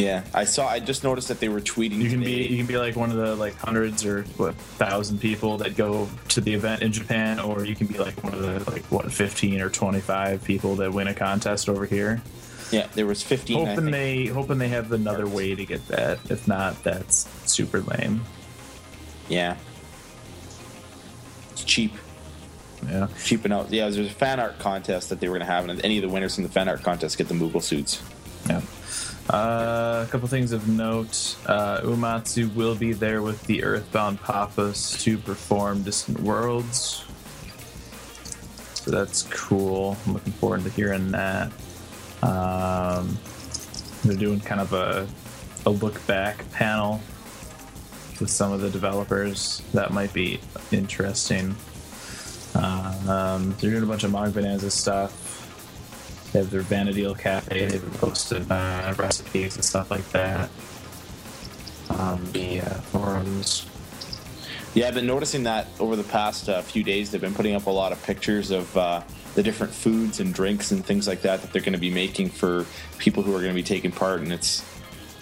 [0.00, 0.66] Yeah, I saw.
[0.66, 1.96] I just noticed that they were tweeting.
[1.98, 2.46] You can today.
[2.46, 5.76] be you can be like one of the like hundreds or what thousand people that
[5.76, 8.82] go to the event in Japan, or you can be like one of the like
[8.84, 12.22] what fifteen or twenty five people that win a contest over here.
[12.70, 13.66] Yeah, there was fifteen.
[13.66, 16.18] I Hoping they hoping they have another way to get that.
[16.30, 18.22] If not, that's super lame.
[19.28, 19.56] Yeah,
[21.52, 21.92] it's cheap,
[22.88, 23.08] Yeah.
[23.24, 23.70] cheaping out.
[23.70, 26.02] Yeah, there's a fan art contest that they were going to have, and any of
[26.02, 28.02] the winners from the fan art contest get the Moogle suits.
[28.48, 28.62] Yeah.
[29.32, 31.36] Uh, a couple things of note.
[31.46, 37.04] Uh, Uematsu will be there with the Earthbound Papas to perform Distant Worlds.
[38.74, 39.96] So that's cool.
[40.04, 41.52] I'm looking forward to hearing that.
[42.22, 43.16] Um,
[44.02, 45.06] they're doing kind of a,
[45.64, 47.00] a look back panel
[48.18, 49.62] with some of the developers.
[49.74, 50.40] That might be
[50.72, 51.54] interesting.
[52.56, 55.19] Uh, um, they're doing a bunch of Mog Bonanza stuff.
[56.32, 57.66] They have their Vana'diel Cafe.
[57.66, 60.48] They've posted uh, recipes and stuff like that
[61.90, 63.66] on the uh, forums.
[64.74, 67.10] Yeah, I've been noticing that over the past uh, few days.
[67.10, 69.02] They've been putting up a lot of pictures of uh,
[69.34, 72.28] the different foods and drinks and things like that that they're going to be making
[72.28, 72.64] for
[72.98, 74.20] people who are going to be taking part.
[74.20, 74.64] And it's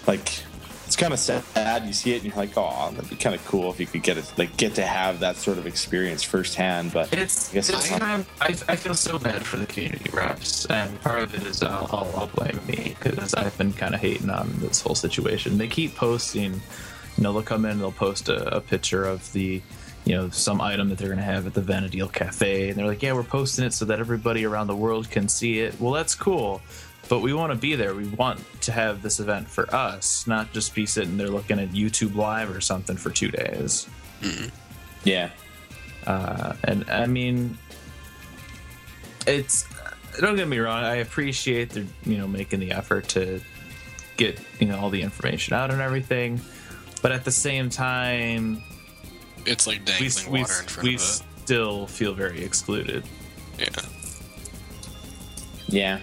[0.06, 0.42] like
[0.88, 1.84] it's kind of sad.
[1.86, 4.02] You see it and you're like, oh, that'd be kind of cool if you could
[4.02, 6.94] get it, like get to have that sort of experience firsthand.
[6.94, 9.58] But It's, I guess it's it's not- kind of, I, I feel so bad for
[9.58, 13.56] the community reps, and part of it is uh, I'll, I'll blame me because I've
[13.58, 15.58] been kind of hating on this whole situation.
[15.58, 19.30] They keep posting, you know, they'll come in and they'll post a, a picture of
[19.34, 19.60] the,
[20.06, 22.86] you know, some item that they're going to have at the Vana'diel Cafe, and they're
[22.86, 25.78] like, yeah, we're posting it so that everybody around the world can see it.
[25.78, 26.62] Well, that's cool.
[27.08, 27.94] But we want to be there.
[27.94, 31.70] We want to have this event for us, not just be sitting there looking at
[31.70, 33.88] YouTube Live or something for two days.
[35.04, 35.30] yeah,
[36.06, 37.56] Uh, and I mean,
[39.26, 39.66] it's
[40.20, 40.84] don't get me wrong.
[40.84, 43.40] I appreciate they're you know making the effort to
[44.16, 46.40] get you know all the information out and everything,
[47.02, 48.62] but at the same time,
[49.46, 53.04] It's like we dangling we, water in front we of still feel very excluded.
[53.58, 53.68] yeah.
[55.68, 56.00] yeah.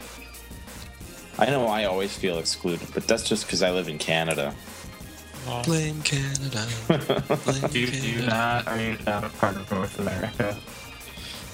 [1.37, 4.53] I know I always feel excluded, but that's just because I live in Canada.
[5.45, 6.65] Well, Blame Canada.
[6.87, 6.99] Blame
[7.71, 8.27] Do you, do you Canada.
[8.27, 8.67] not?
[8.67, 10.57] Are you not a part of North America?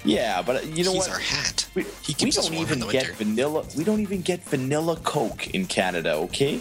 [0.06, 1.12] Yeah, but uh, you know He's what?
[1.12, 1.67] our hat.
[1.76, 3.13] We, He we keeps us don't even get winter.
[3.13, 3.65] vanilla.
[3.78, 6.13] We don't even get vanilla Coke in Canada.
[6.13, 6.60] Okay,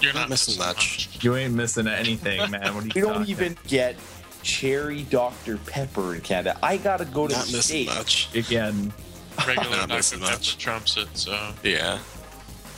[0.00, 1.08] you're Not not missing missing much.
[1.24, 2.74] You ain't missing anything, man.
[2.74, 3.28] What are you we don't talking?
[3.30, 3.96] even get
[4.42, 6.58] cherry Dr Pepper in Canada.
[6.62, 7.94] I gotta go to Not the missing states.
[7.96, 8.34] much.
[8.36, 8.92] again.
[9.46, 10.02] Regular Not Dr.
[10.18, 10.58] Pepper much.
[10.58, 11.98] trumps it, so Yeah.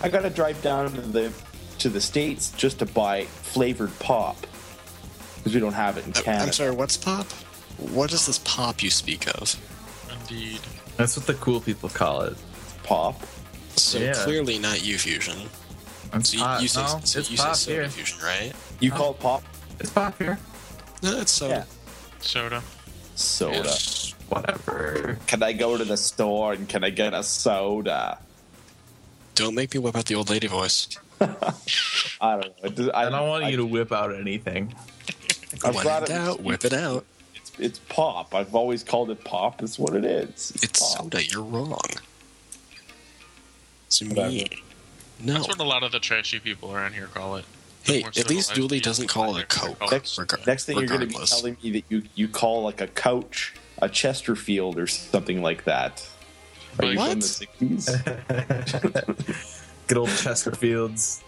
[0.01, 1.33] I gotta drive down to the
[1.79, 4.37] to the states just to buy flavored pop
[5.37, 6.45] because we don't have it in Canada.
[6.47, 7.27] I'm sorry, what's pop?
[7.79, 9.55] What is this pop you speak of?
[10.21, 10.61] indeed.
[10.97, 12.37] That's what the cool people call it.
[12.83, 13.21] Pop.
[13.77, 14.13] So Yeah.
[14.25, 15.49] clearly not U Fusion.
[16.15, 16.63] It's So you, pop.
[16.63, 17.89] you say, no, so it's you pop say here.
[17.89, 18.53] Fusion, right?
[18.81, 18.97] You Oh.
[18.97, 19.23] call it oh.
[19.23, 19.43] pop
[19.81, 20.39] It's pop here.
[21.03, 21.55] No, it's soda.
[21.55, 21.65] Yeah.
[22.21, 22.63] Soda.
[23.15, 23.57] soda.
[23.65, 24.15] Yeah.
[24.29, 25.19] Whatever.
[25.27, 28.19] Can I go to the store and can I get a soda?
[29.39, 30.89] Don't make me whip out the old lady voice.
[31.21, 32.71] I don't know.
[32.71, 34.75] Does- I don't want you to whip out anything.
[35.65, 37.05] I'm when glad in it- out, whip it out.
[37.37, 38.35] It's, it's pop.
[38.35, 39.63] I've always called it pop.
[39.63, 40.51] It's what it is.
[40.57, 41.03] It's pop.
[41.03, 41.25] soda.
[41.25, 41.79] You're wrong.
[43.87, 44.29] It's Whatever.
[44.29, 44.63] me.
[45.21, 45.35] No.
[45.35, 47.45] That's what a lot of the trashy people around here call it.
[47.85, 49.93] Hey, at least civilized Dooley doesn't call it a call Coke.
[49.93, 52.81] Next, Regar- next thing you're going to be telling me that you, you call like
[52.81, 56.05] a couch a Chesterfield or something like that.
[56.81, 57.11] Are you What?
[57.11, 57.87] from the 60s?
[59.89, 61.23] Good old Chesterfields.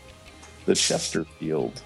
[0.66, 1.82] the Chesterfield.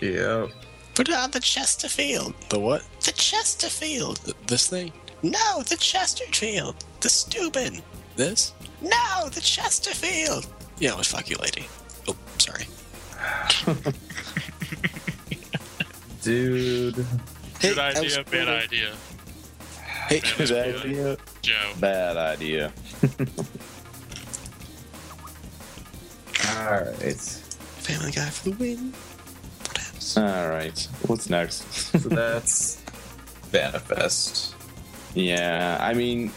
[0.00, 0.46] Yeah.
[0.94, 2.34] Put it on the Chesterfield.
[2.50, 2.82] The what?
[3.00, 4.20] The Chesterfield.
[4.24, 4.92] Th- this thing?
[5.22, 6.76] No, the Chesterfield.
[7.00, 7.82] The stupid.
[8.16, 8.52] This?
[8.82, 10.46] No, the Chesterfield.
[10.78, 11.66] Yeah, well, fuck you, lady.
[12.06, 12.66] Oh, sorry.
[16.22, 16.94] dude.
[17.60, 18.94] Good I was idea, bad idea.
[20.08, 21.16] Hey, Good idea.
[21.42, 21.72] Joe.
[21.80, 22.72] Bad idea.
[26.56, 27.20] All right.
[27.82, 28.92] Family Guy for the win.
[29.62, 30.16] What else?
[30.16, 30.88] All right.
[31.06, 31.72] What's next?
[31.72, 32.82] So that's
[33.52, 34.54] Manifest.
[35.14, 36.30] yeah, I mean,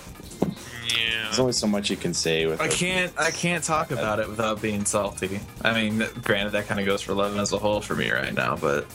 [0.88, 1.24] Yeah.
[1.26, 2.62] there's only so much you can say with.
[2.62, 3.12] I can't.
[3.18, 5.40] I can't talk about it without being salty.
[5.62, 8.34] I mean, granted, that kind of goes for Eleven as a whole for me right
[8.34, 8.86] now, but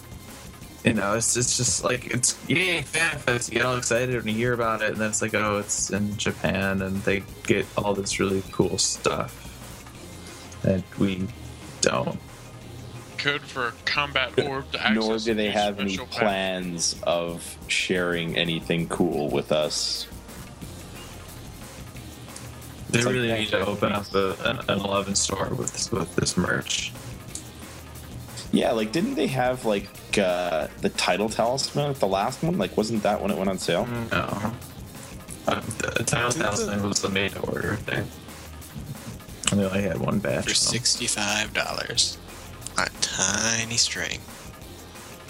[0.86, 3.48] you know, it's it's just like it's yay Vana'fest.
[3.48, 5.90] You get all excited when you hear about it, and then it's like, oh, it's
[5.90, 9.34] in Japan, and they get all this really cool stuff,
[10.64, 11.26] and we
[11.80, 12.20] don't.
[13.18, 14.94] Code for combat orb to access.
[14.94, 16.20] Nor do they have any special pack.
[16.20, 20.06] plans of sharing anything cool with us.
[22.90, 23.40] They It's really that.
[23.40, 26.92] need to open up a, an, an Eleven store with with this merch.
[28.52, 32.58] Yeah, like didn't they have like uh, the Tidal Talisman at the last one?
[32.58, 33.86] Like, wasn't that when it went on sale?
[33.86, 34.52] No.
[35.46, 38.06] Uh, the Tidal Talisman was the made to order thing.
[39.50, 40.44] And they only had one batch.
[40.44, 42.18] For sixty-five dollars,
[42.78, 44.20] a tiny string.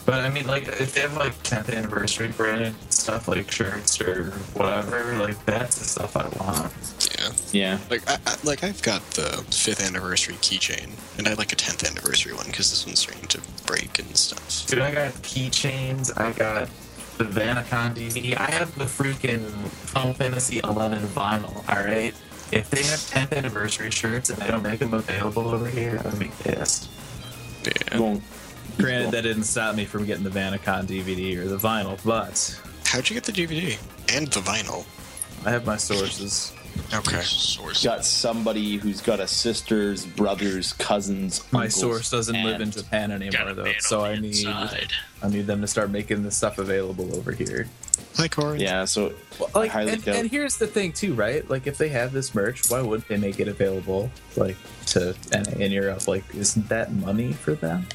[0.07, 4.31] But I mean, like, if they have like 10th anniversary branded stuff, like shirts or
[4.55, 6.73] whatever, like that's the stuff I want.
[7.19, 7.79] Yeah, Yeah.
[7.91, 11.85] like I, I, like I've got the fifth anniversary keychain, and I like a tenth
[11.89, 14.67] anniversary one because this one's starting to break and stuff.
[14.67, 16.19] Dude, I got keychains.
[16.21, 16.69] I got
[17.19, 18.37] the Vanicon DVD.
[18.37, 19.49] I have the freaking
[19.91, 21.57] Final Fantasy 11 vinyl.
[21.69, 22.15] All right.
[22.53, 26.03] If they have 10th anniversary shirts and they don't make them available over here, I'm
[26.05, 26.89] gonna be pissed.
[27.65, 27.99] Yeah.
[27.99, 28.21] Well,
[28.79, 33.09] Granted, that didn't stop me from getting the Vanicon DVD or the vinyl, but How'd
[33.09, 33.79] you get the DVD
[34.15, 34.85] and the vinyl?
[35.47, 36.53] I have my sources.
[36.95, 37.21] Okay.
[37.23, 37.83] Source.
[37.85, 41.41] got somebody who's got a sister's, brother's, cousin's.
[41.53, 42.71] My uncle's source doesn't live in.
[42.71, 44.93] Japan anymore, though, so I need inside.
[45.23, 47.69] I need them to start making this stuff available over here.
[48.17, 48.61] Hi, Corey.
[48.61, 49.12] Yeah, so
[49.55, 51.49] Like, highly and, doubt- and here's the thing too, right?
[51.51, 55.51] Like, if they have this merch, why wouldn't they make it available, like, to NA
[55.65, 56.07] in Europe?
[56.09, 57.87] Like, isn't that money for them?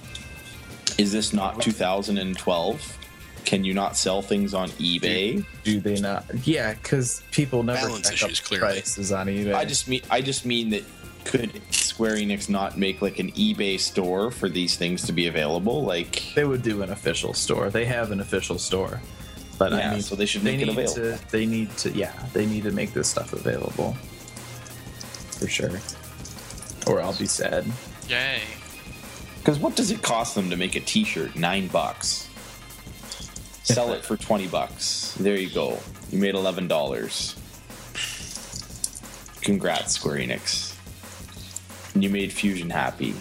[0.97, 2.97] is this not 2012?
[3.45, 5.45] Can you not sell things on eBay?
[5.63, 6.25] Do they not?
[6.45, 8.73] Yeah, because people never Balance check up clearly.
[8.73, 9.53] prices on eBay.
[9.53, 10.83] I just mean I just mean that
[11.25, 15.83] could Square Enix not make like an eBay store for these things to be available?
[15.83, 17.69] Like they would do an official store.
[17.69, 19.01] They have an official store,
[19.57, 21.17] but Yeah, I mean, so they should they make it need available.
[21.17, 23.93] To, they need to, yeah, they need to make this stuff available
[25.37, 25.79] for sure,
[26.87, 27.65] or I'll be sad.
[28.07, 28.41] Yay.
[29.39, 31.35] Because what does it cost them to make a T-shirt?
[31.35, 32.27] Nine bucks.
[33.63, 35.15] Sell it for twenty bucks.
[35.19, 35.79] There you go.
[36.09, 37.35] You made eleven dollars.
[39.41, 40.75] Congrats, Square Enix.
[41.93, 43.13] And you made Fusion happy.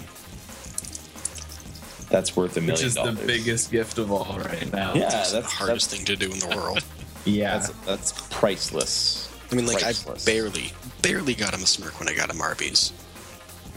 [2.10, 3.26] That's worth a million Which million is the dollars.
[3.26, 4.94] biggest gift of all right now.
[4.94, 6.84] Yeah, That's, that's the hardest that's, thing to do in the world.
[7.24, 7.58] yeah.
[7.58, 9.32] That's that's priceless.
[9.50, 10.26] I mean, like, Priceless.
[10.26, 10.72] I barely,
[11.02, 12.92] barely got him a smirk when I got him Arby's.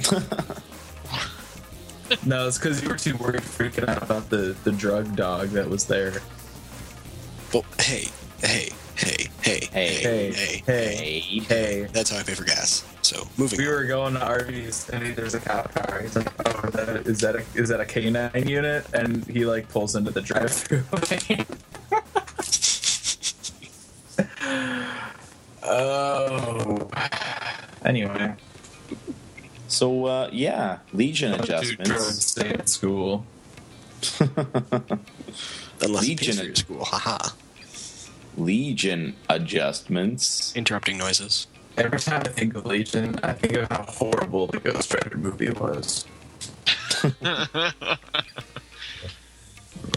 [2.26, 5.68] No, it's because you were too worried freaking out about the, the drug dog that
[5.68, 6.22] was there.
[7.54, 8.08] Well, hey,
[8.42, 9.72] hey, hey, hey, Hey.
[9.72, 10.64] Hey, hey.
[10.66, 11.88] hey, Hey, hey.
[11.92, 12.84] That's how I pay for gas.
[13.02, 13.74] So, moving We on.
[13.74, 16.02] were going to Arby's and there's a cop car.
[16.02, 19.26] He's like, "Oh, is that a, is that a is that a canine unit?" And
[19.26, 20.84] he like pulls into the drive-through.
[25.64, 26.90] oh.
[27.86, 28.36] Anyway,
[29.68, 32.26] So uh, yeah, Legion Dude, drugs adjustments.
[32.26, 33.26] stay at school.
[34.20, 34.42] Unless
[35.82, 36.84] Legion Legion of- your school.
[36.86, 37.30] Haha.
[38.38, 40.56] Legion adjustments.
[40.56, 41.48] Interrupting noises.
[41.78, 45.50] Every time I think of Legion, I think of how horrible the Ghost Rider movie
[45.52, 46.06] was.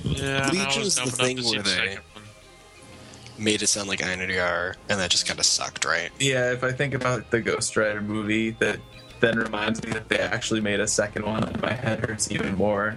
[0.03, 2.03] Yeah, Legion's the dumb thing where the they- one.
[3.39, 6.11] Made it sound like INDR, and that just kind of sucked, right?
[6.19, 8.79] Yeah, if I think about the Ghost Rider movie, that
[9.21, 12.55] then reminds me that they actually made a second one, and my head hurts even
[12.55, 12.97] more.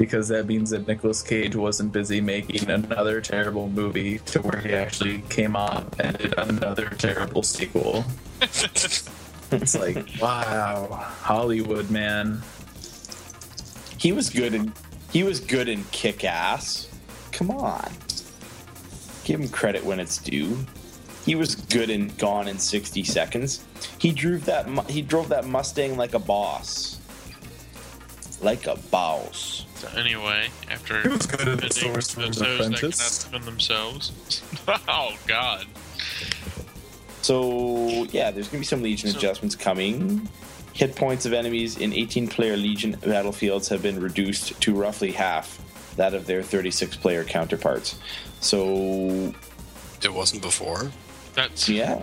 [0.00, 4.72] Because that means that Nicolas Cage wasn't busy making another terrible movie to where he
[4.72, 8.06] actually came on and did another terrible sequel.
[8.40, 10.88] it's like, wow,
[11.20, 12.40] Hollywood, man.
[13.98, 14.72] He was good in
[15.12, 16.88] he was good in Kick Ass.
[17.32, 17.92] Come on.
[19.24, 20.56] Give him credit when it's due.
[21.26, 23.62] He was good in Gone in 60 Seconds.
[23.98, 26.98] He drove that he drove that Mustang like a boss.
[28.40, 29.66] Like a boss.
[29.80, 33.24] So anyway, after He was good at the ending Sorcerer's those that cannot Apprentice.
[33.24, 34.42] defend themselves.
[34.88, 35.66] oh God.
[37.22, 40.28] So yeah, there's gonna be some Legion So- adjustments coming.
[40.72, 45.58] Hit points of enemies in 18 player Legion battlefields have been reduced to roughly half.
[45.96, 47.96] that of their 36 player counterparts.
[48.40, 49.34] So
[50.02, 50.90] It wasn't before.
[51.34, 51.94] That's yeah,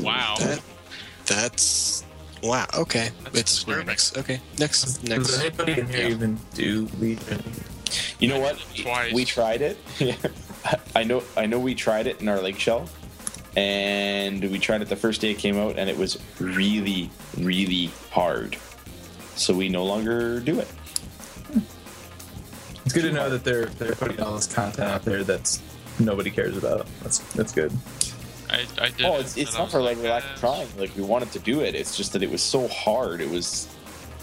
[0.00, 0.36] wow.
[0.38, 0.60] That,
[1.26, 2.04] that's
[2.44, 2.66] wow.
[2.74, 3.86] Okay, That's it's disturbing.
[3.86, 4.16] next.
[4.18, 5.40] Okay, next, Does next.
[5.40, 6.08] anybody in here Yeah.
[6.08, 7.42] even do Legion?
[8.18, 8.58] You know what?
[8.76, 9.12] Twice.
[9.12, 9.78] We tried it.
[10.96, 11.22] I know.
[11.36, 11.58] I know.
[11.58, 12.88] We tried it in our link shell,
[13.56, 17.90] and we tried it the first day it came out, and it was really, really
[18.10, 18.56] hard.
[19.36, 20.68] So we no longer do it.
[22.84, 25.60] It's good to know that they're they're putting all this content out there that's
[25.98, 26.86] nobody cares about.
[27.02, 27.72] That's that's good.
[28.50, 29.06] I, I did.
[29.06, 30.68] Oh, it's, it's not for like lack "Eh, of trying.
[30.76, 31.74] Like we wanted to do it.
[31.74, 33.20] It's just that it was so hard.
[33.20, 33.68] It was.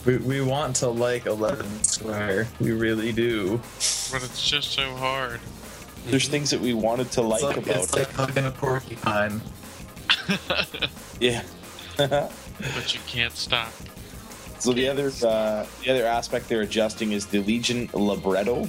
[0.05, 2.47] We, we want to like Eleven Square.
[2.59, 3.57] We really do.
[4.11, 5.39] But it's just so hard.
[6.07, 7.99] There's things that we wanted to like, it's like, about it's it.
[7.99, 9.41] like hugging a porcupine.
[11.19, 11.43] Yeah.
[12.75, 13.71] But you can't stop.
[14.59, 18.65] So the other uh, the other aspect they're adjusting is the Legion libretto,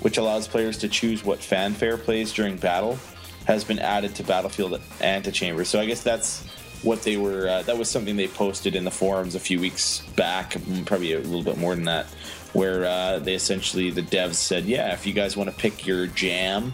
[0.00, 2.98] which allows players to choose what fanfare plays during battle,
[3.46, 5.64] has been added to Battlefield Antechamber.
[5.64, 6.44] So I guess that's
[6.82, 7.48] what they were.
[7.48, 11.12] Uh, that was something they posted in the forums a few weeks back, mm, probably
[11.14, 12.06] a little bit more than that,
[12.52, 16.06] where uh, they essentially the devs said, "Yeah, if you guys want to pick your
[16.06, 16.72] jam,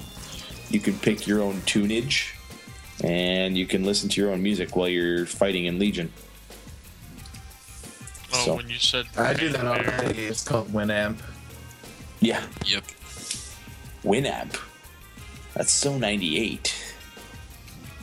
[0.71, 2.35] you can pick your own tunage."
[3.05, 6.13] And you can listen to your own music while you're fighting in Legion.
[8.33, 10.23] Oh, So- when you said I do that fanfare, already.
[10.25, 11.19] It's called Winamp.
[12.21, 12.85] Yeah, Yep.
[14.05, 14.59] Winamp.
[15.59, 16.75] That's so 98.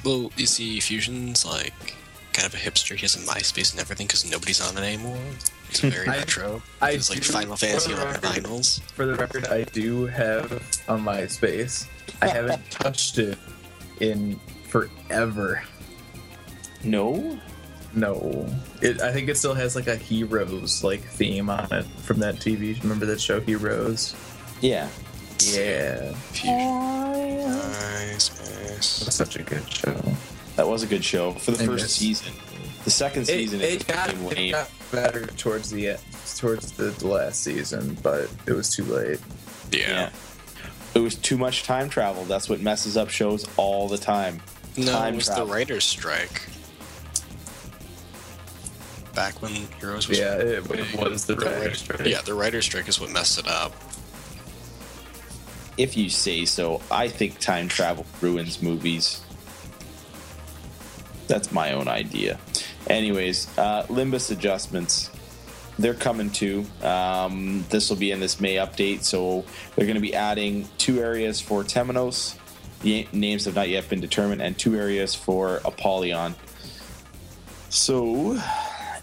[0.03, 1.73] Well, you see, Fusion's like
[2.33, 2.93] kind of a hipster.
[2.95, 5.17] He has a MySpace and everything because nobody's on it anymore.
[5.69, 6.61] It's very I- retro.
[6.81, 8.81] I It's like do- Final Fantasy for the on record- vinyls.
[8.91, 10.51] For the record, I do have
[10.87, 11.87] a MySpace.
[12.21, 13.37] I haven't touched it
[13.99, 15.63] in forever.
[16.83, 17.39] No?
[17.95, 18.47] No,
[18.81, 19.01] it.
[19.01, 22.79] I think it still has like a Heroes like theme on it from that TV.
[22.83, 24.13] Remember that show Heroes?
[24.61, 24.89] Yeah.
[25.39, 26.57] Yeah, Fusion.
[27.75, 29.03] MySpace.
[29.05, 30.01] that's such a good show.
[30.55, 31.91] That was a good show for the I first guess.
[31.91, 32.33] season.
[32.85, 35.99] The second It, season it, it got, it got better towards the end,
[36.37, 39.19] towards the, the last season, but it was too late.
[39.71, 39.79] Yeah.
[39.89, 40.09] Yeah.
[40.93, 42.23] It was too much time travel.
[42.25, 44.41] That's what messes up shows all the time.
[44.77, 45.47] No, Time it was travel.
[45.47, 46.41] the writer's strike.
[49.13, 50.19] Back when Heroes was.
[50.19, 52.05] Yeah, it, it was the the writer's writer's strike.
[52.05, 53.73] Yeah, the writer's strike is what messed it up.
[55.77, 59.21] If you say so, I think time travel ruins movies.
[61.27, 62.39] That's my own idea.
[62.87, 65.09] Anyways, uh, Limbus adjustments.
[65.77, 66.65] They're coming too.
[66.81, 69.43] Um, this will be in this May update, so
[69.75, 72.37] they're going to be adding two areas for Temenos.
[72.81, 76.35] The names have not yet been determined, and two areas for Apollyon.
[77.69, 78.39] So,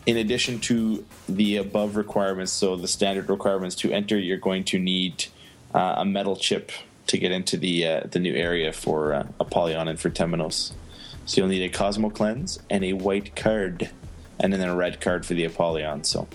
[0.06, 4.78] in addition to the above requirements, so the standard requirements to enter, you're going to
[4.78, 5.26] need
[5.74, 6.72] uh, a metal chip
[7.06, 10.72] to get into the uh, the new area for uh, Apollyon and for Temenos.
[11.24, 13.90] So you'll need a Cosmo Cleanse and a white card,
[14.40, 16.04] and then a red card for the Apollyon.
[16.04, 16.28] So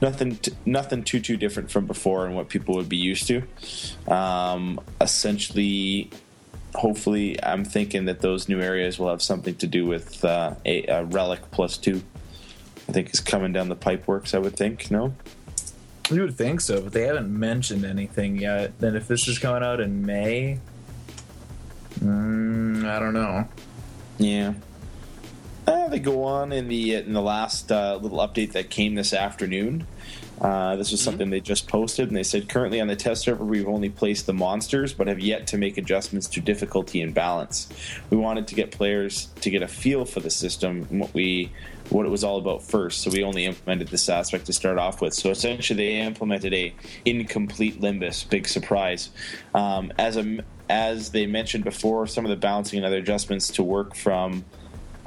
[0.00, 3.42] nothing t- nothing too too different from before and what people would be used to.
[4.12, 6.10] Um, essentially,
[6.74, 10.84] hopefully, I'm thinking that those new areas will have something to do with uh, a,
[10.86, 12.02] a relic plus two.
[12.88, 14.32] I think is coming down the pipe works.
[14.34, 15.14] I would think no.
[16.10, 18.72] You would think so, but they haven't mentioned anything yet.
[18.80, 20.58] And if this is coming out in May,
[22.00, 23.46] mm, I don't know.
[24.16, 24.54] Yeah.
[25.66, 29.12] Uh, they go on in the in the last uh, little update that came this
[29.12, 29.86] afternoon.
[30.40, 33.44] Uh, this was something they just posted, and they said currently on the test server
[33.44, 37.68] we've only placed the monsters, but have yet to make adjustments to difficulty and balance.
[38.08, 41.52] We wanted to get players to get a feel for the system, and what we
[41.90, 43.02] what it was all about first.
[43.02, 45.14] So we only implemented this aspect to start off with.
[45.14, 46.74] So essentially, they implemented a
[47.04, 48.28] incomplete Limbus.
[48.28, 49.10] Big surprise.
[49.54, 53.62] Um, as a as they mentioned before, some of the balancing and other adjustments to
[53.62, 54.44] work from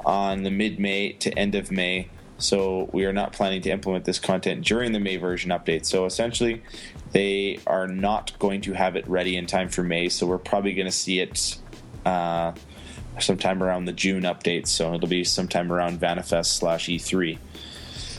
[0.04, 2.08] on the mid May to end of May.
[2.38, 5.86] So we are not planning to implement this content during the May version update.
[5.86, 6.62] So essentially,
[7.12, 10.08] they are not going to have it ready in time for May.
[10.08, 11.56] So we're probably going to see it
[12.04, 12.52] uh,
[13.20, 14.66] sometime around the June update.
[14.66, 17.38] So it'll be sometime around Vana'fest slash E3.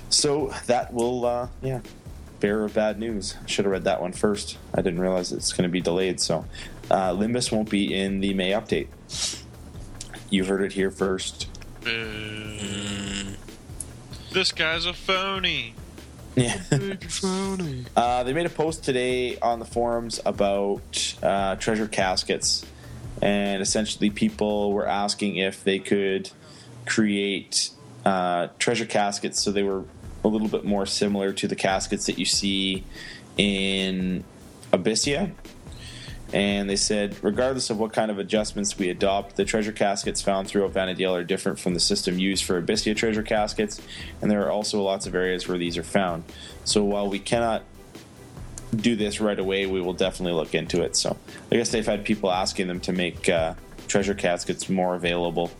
[0.09, 1.81] So that will, uh, yeah,
[2.39, 3.35] bearer of bad news.
[3.47, 4.57] Should have read that one first.
[4.73, 6.19] I didn't realize it's going to be delayed.
[6.19, 6.45] So
[6.91, 8.87] uh, Limbus won't be in the May update.
[10.29, 11.47] You heard it here first.
[11.81, 13.35] Mm,
[14.31, 15.75] This guy's a phony.
[16.35, 16.53] Yeah.
[17.09, 17.85] phony.
[17.95, 22.65] Uh, they made a post today on the forums about uh, treasure caskets,
[23.23, 26.29] and essentially people were asking if they could
[26.85, 27.69] create
[28.05, 29.85] uh, treasure caskets so they were
[30.25, 32.83] a little bit more similar to the caskets that you see
[33.37, 34.25] in
[34.73, 35.31] Abyssea.
[36.33, 40.49] and they said, regardless of what kind of adjustments we adopt, the treasure caskets found
[40.49, 43.79] throughout Vana'diel are different from the system used for Abyssea treasure caskets,
[44.21, 46.25] and there are also lots of areas where these are found.
[46.65, 47.63] So while we cannot
[48.77, 50.95] do this right away, we will definitely look into it.
[50.95, 51.17] So
[51.51, 53.53] I guess they've had people asking them to make uh,
[53.87, 55.51] treasure caskets more available.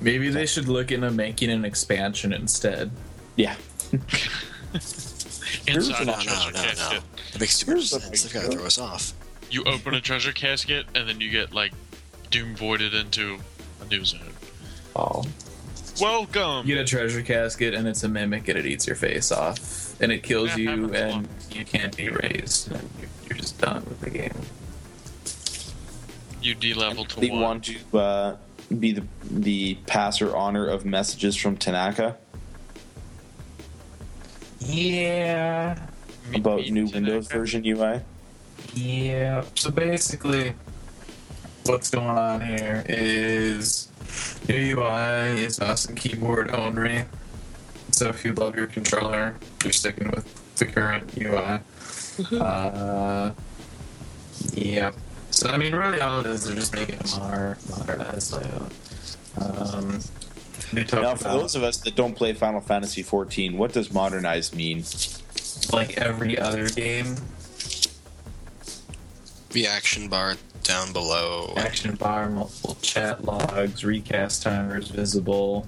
[0.00, 2.90] Maybe they should look into making an expansion instead.
[3.36, 3.56] Yeah.
[5.66, 6.78] Inside No, a no, treasure no, casket.
[6.78, 6.98] no.
[7.34, 8.22] It makes too much sense.
[8.22, 9.12] They've got to throw us off.
[9.50, 11.72] You open a treasure casket and then you get like
[12.30, 13.38] doom voided into
[13.80, 14.20] a new zone.
[14.94, 15.24] Oh.
[16.00, 16.66] Welcome.
[16.66, 19.89] You get a treasure casket and it's a mimic and it eats your face off
[20.00, 21.24] and it kills you and lot.
[21.52, 24.32] you can't be raised and you're- you're just done with the game.
[26.42, 27.40] You de-level to They one.
[27.40, 28.36] want to uh,
[28.78, 32.16] be the the passer honor of messages from Tanaka
[34.58, 35.78] Yeah.
[36.34, 38.00] About me new to Windows version UI.
[38.74, 39.44] Yeah.
[39.54, 40.54] So basically,
[41.66, 43.88] what's going on here is
[44.48, 47.04] new UI is awesome keyboard only.
[48.00, 51.60] So if you love your controller, you're sticking with the current UI.
[52.40, 53.32] uh,
[54.54, 54.92] yeah.
[55.30, 58.72] So I mean, really, all it is, they're just making a more modernized layout.
[59.36, 60.00] Um,
[60.72, 64.56] Now, for about those of us that don't play Final Fantasy 14, what does modernized
[64.56, 64.82] mean?
[65.70, 67.16] like every other game,
[69.50, 71.52] The action bar down below.
[71.58, 75.66] action bar, multiple chat logs, recast timers visible,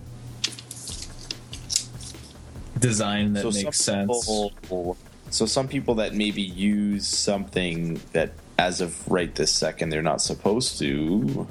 [2.83, 4.27] design that makes sense.
[4.27, 4.97] People,
[5.31, 10.21] so some people that maybe use something that, as of right this second, they're not
[10.21, 11.47] supposed to,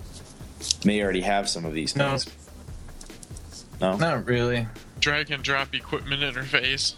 [0.86, 2.10] may already have some of these No.
[2.18, 2.28] things.
[3.80, 3.98] No.
[3.98, 4.68] Not really.
[5.00, 6.94] Drag and drop equipment interface.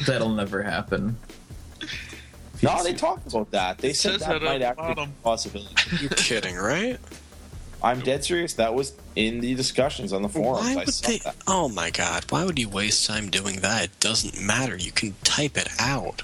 [0.06, 1.18] That'll never happen.
[2.62, 3.76] No, they talked about that.
[3.78, 5.74] They said that that might actually be a possibility.
[6.00, 6.98] You're kidding, right?
[7.82, 8.54] I'm dead serious.
[8.54, 10.64] That was in the discussions on the forums.
[10.66, 11.18] Why I would they?
[11.18, 11.36] that.
[11.46, 12.24] Oh my god!
[12.30, 13.84] Why would you waste time doing that?
[13.84, 14.76] It doesn't matter.
[14.76, 16.22] You can type it out.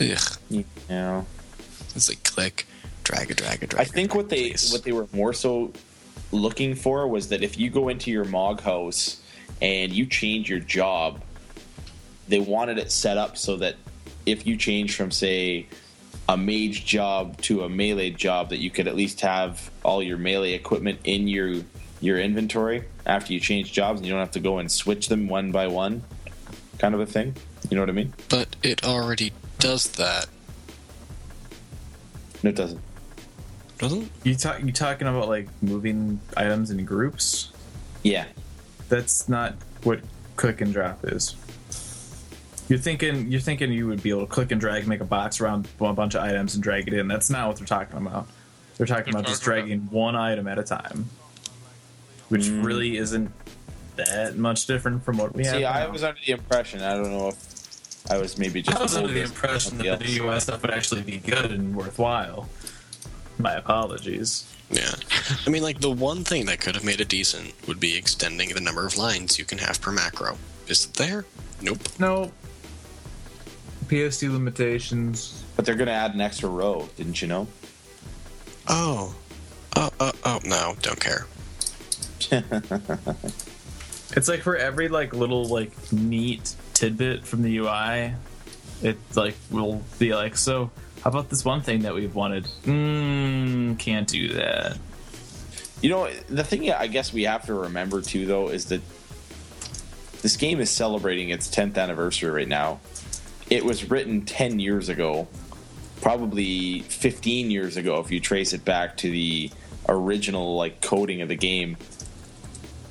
[0.00, 0.64] Ugh.
[0.88, 1.22] Yeah.
[1.94, 2.66] It's like click,
[3.04, 4.72] drag it, drag it, drag I think what they place.
[4.72, 5.72] what they were more so
[6.30, 9.20] looking for was that if you go into your Mog house
[9.60, 11.22] and you change your job,
[12.28, 13.76] they wanted it set up so that
[14.26, 15.66] if you change from say
[16.28, 20.18] a mage job to a melee job that you could at least have all your
[20.18, 21.62] melee equipment in your
[22.00, 25.26] your inventory after you change jobs and you don't have to go and switch them
[25.26, 26.02] one by one
[26.78, 27.34] kind of a thing.
[27.70, 28.12] You know what I mean?
[28.28, 30.26] But it already does that,
[32.44, 32.80] No, it doesn't.
[33.78, 34.10] doesn't?
[34.22, 34.62] You talk.
[34.62, 37.50] You talking about like moving items in groups?
[38.04, 38.26] Yeah.
[38.88, 40.00] That's not what
[40.36, 41.34] click and drop is.
[42.68, 43.30] You're thinking.
[43.30, 45.92] You're thinking you would be able to click and drag, make a box around a
[45.94, 47.08] bunch of items, and drag it in.
[47.08, 48.28] That's not what they're talking about.
[48.76, 51.06] They're talking They're about just talking about- dragging one item at a time,
[52.28, 52.64] which Mm.
[52.64, 53.30] really isn't
[53.96, 55.56] that much different from what we have.
[55.56, 55.90] See, I now.
[55.92, 57.36] was under the impression, I don't know if
[58.10, 60.14] I was maybe just I was under the impression somebody that the else.
[60.14, 62.48] new UI stuff would actually be good and worthwhile.
[63.38, 64.44] My apologies.
[64.70, 64.90] Yeah.
[65.46, 68.50] I mean, like the one thing that could have made it decent would be extending
[68.50, 70.38] the number of lines you can have per macro.
[70.68, 71.24] Is it there?
[71.60, 71.80] Nope.
[71.98, 72.30] No.
[73.88, 75.44] PS2 limitations.
[75.56, 77.46] But they're going to add an extra row, didn't you know?
[78.68, 79.14] Oh.
[79.76, 81.26] Oh, oh, oh, no, don't care.
[84.16, 88.14] It's like for every like little like neat tidbit from the UI,
[88.82, 90.70] it like will be like, so
[91.02, 92.44] how about this one thing that we've wanted?
[92.64, 94.78] Mm, can't do that.
[95.82, 98.80] You know, the thing I guess we have to remember too, though, is that
[100.22, 102.80] this game is celebrating its 10th anniversary right now.
[103.50, 105.28] It was written 10 years ago,
[106.00, 109.50] probably 15 years ago, if you trace it back to the
[109.88, 111.76] original like coding of the game.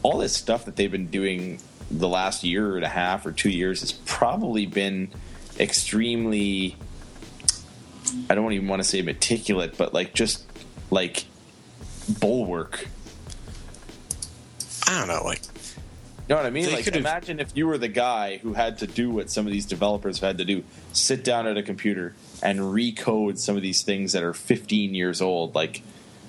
[0.03, 1.60] All this stuff that they've been doing
[1.91, 5.10] the last year and a half or two years has probably been
[5.60, 6.76] extremely
[8.30, 10.45] I don't even want to say meticulous, but like just
[10.89, 11.26] like
[12.20, 12.88] bulwark.
[14.88, 15.41] I don't know, like,
[16.28, 16.65] You know what I mean?
[16.65, 19.53] They like, imagine if you were the guy who had to do what some of
[19.53, 23.61] these developers have had to do: sit down at a computer and recode some of
[23.61, 25.55] these things that are 15 years old.
[25.55, 25.84] Like,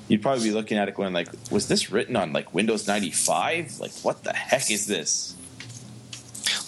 [0.06, 3.80] you'd probably be looking at it going, "Like, was this written on like Windows 95?
[3.80, 5.34] Like, what the heck is this?"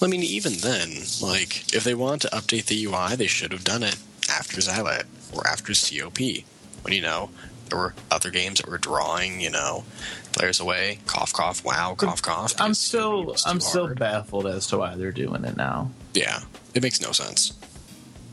[0.00, 0.90] Well, I mean, even then,
[1.22, 3.96] like, if they wanted to update the UI, they should have done it
[4.28, 6.44] after Zilart or after COP.
[6.82, 7.30] When, you know,
[7.70, 9.84] there were other games that were drawing, you know,
[10.32, 12.54] players away, cough, cough, wow, cough, cough.
[12.60, 13.98] I'm still COP was too I'm still hard.
[13.98, 15.90] baffled as to why they're doing it now.
[16.14, 16.40] Yeah,
[16.74, 17.52] it makes no sense.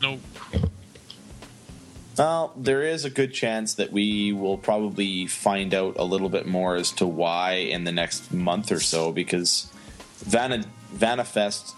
[0.01, 0.19] Nope.
[2.17, 6.47] Well, there is a good chance that we will probably find out a little bit
[6.47, 9.71] more as to why in the next month or so because
[10.25, 10.63] Vanna,
[10.95, 11.73] Vana'fest,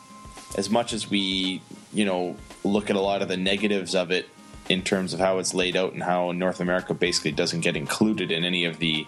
[0.57, 1.62] as much as we,
[1.93, 4.30] you know, look at a lot of the negatives of it
[4.70, 8.32] in terms of how it's laid out and how North America basically doesn't get included
[8.32, 9.05] in any of the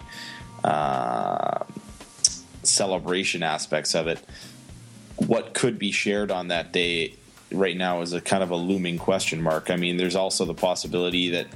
[0.64, 1.64] uh,
[2.62, 4.18] celebration aspects of it,
[5.16, 7.14] what could be shared on that day
[7.52, 9.70] right now is a kind of a looming question mark.
[9.70, 11.46] I mean, there's also the possibility that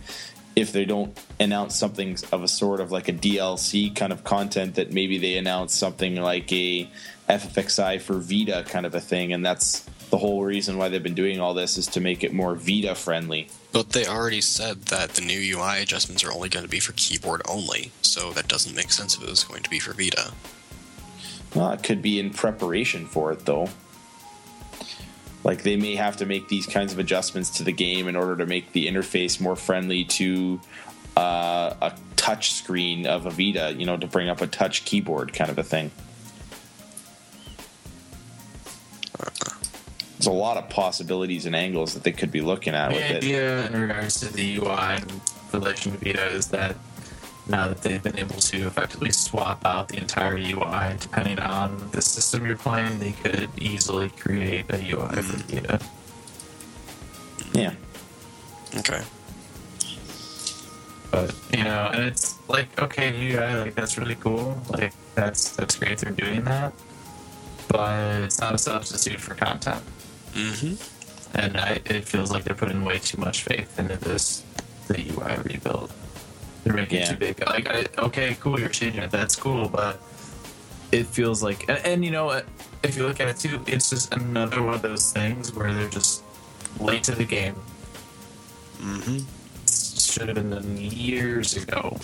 [0.55, 4.77] if they don't announce something of a sort of like a DLC kind of content,
[4.77, 6.89] that maybe they announce something like a
[7.29, 9.81] FFXI for Vita kind of a thing, and that's
[10.11, 12.95] the whole reason why they've been doing all this is to make it more Vita
[12.95, 13.49] friendly.
[13.77, 16.93] But they already said that the new UI adjustments are only going to be for
[16.93, 20.33] keyboard only, so that doesn't make sense if it was going to be for Vita.
[21.55, 23.69] Well, it could be in preparation for it, though.
[25.45, 28.35] Like they may have to make these kinds of adjustments to the game in order
[28.37, 30.59] to make the interface more friendly to
[31.15, 35.35] uh, a touch screen of a Vita, you know, to bring up a touch keyboard
[35.35, 35.91] kind of a thing.
[40.19, 43.11] There's a lot of possibilities and angles that they could be looking at the with
[43.11, 43.17] it.
[43.17, 45.21] idea in regards to the UI and
[45.53, 46.77] relation to Vita is that
[47.49, 52.01] now that they've been able to effectively swap out the entire UI depending on the
[52.01, 55.81] system you're playing, they could easily create a UI for Vita.
[57.53, 57.75] Yeah.
[58.79, 59.03] Okay.
[61.11, 64.59] But you know, and it's like okay, UI like that's really cool.
[64.71, 66.73] Like that's that's great they're doing that,
[67.69, 69.83] but it's not a substitute for content.
[70.37, 71.39] Mm-hmm.
[71.39, 74.43] And I, it feels like they're putting way too much faith into this
[74.89, 75.93] the UI rebuild.
[76.65, 77.05] They're making Yeah.
[77.07, 77.47] it too big.
[77.47, 79.11] Like, I, okay, cool, you're changing it.
[79.11, 80.01] That's cool, but
[80.93, 82.47] it feels like, and, and you know, what?
[82.83, 85.89] if you look at it too, it's just another one of those things where they're
[85.89, 86.23] just
[86.81, 87.55] late to the game.
[88.79, 89.19] Mm-hmm.
[89.67, 91.97] Should have been done years ago.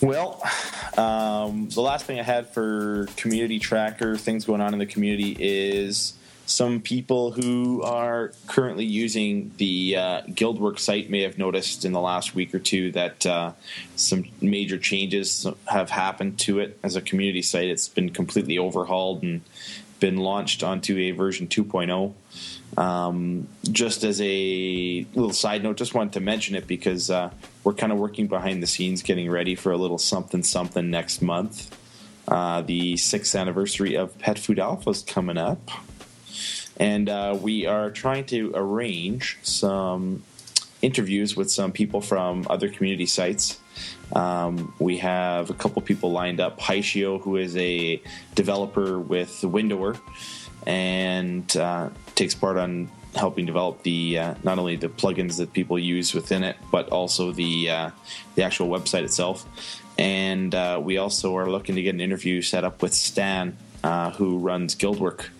[0.00, 0.42] Well,
[0.98, 5.36] um, the last thing I had for community tracker, things going on in the community,
[5.38, 6.12] is
[6.44, 12.00] some people who are currently using the uh, Guildwork site may have noticed in the
[12.00, 13.52] last week or two that uh,
[13.96, 17.68] some major changes have happened to it as a community site.
[17.68, 19.40] It's been completely overhauled and
[19.98, 22.12] been launched onto a version 2.0.
[22.76, 27.30] Um, just as a little side note, just wanted to mention it because uh,
[27.64, 31.22] we're kind of working behind the scenes, getting ready for a little something something next
[31.22, 31.74] month.
[32.28, 35.70] Uh, the sixth anniversary of Pet Food Alpha is coming up,
[36.76, 40.22] and uh, we are trying to arrange some
[40.82, 43.58] interviews with some people from other community sites.
[44.12, 46.60] Um, we have a couple people lined up.
[46.60, 48.02] Haishio, who is a
[48.34, 49.96] developer with Windower,
[50.66, 55.78] and uh, takes part on helping develop the uh, not only the plugins that people
[55.78, 57.90] use within it, but also the uh,
[58.34, 59.46] the actual website itself.
[59.98, 64.10] And uh, we also are looking to get an interview set up with Stan, uh,
[64.10, 65.30] who runs Guildwork.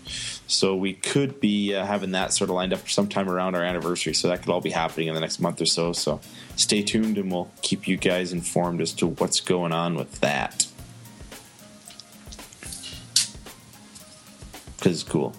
[0.47, 3.63] So we could be uh, having that sort of lined up for sometime around our
[3.63, 4.15] anniversary.
[4.15, 5.93] So that could all be happening in the next month or so.
[5.93, 6.21] So
[6.55, 10.67] stay tuned, and we'll keep you guys informed as to what's going on with that.
[14.77, 15.35] Because it's cool.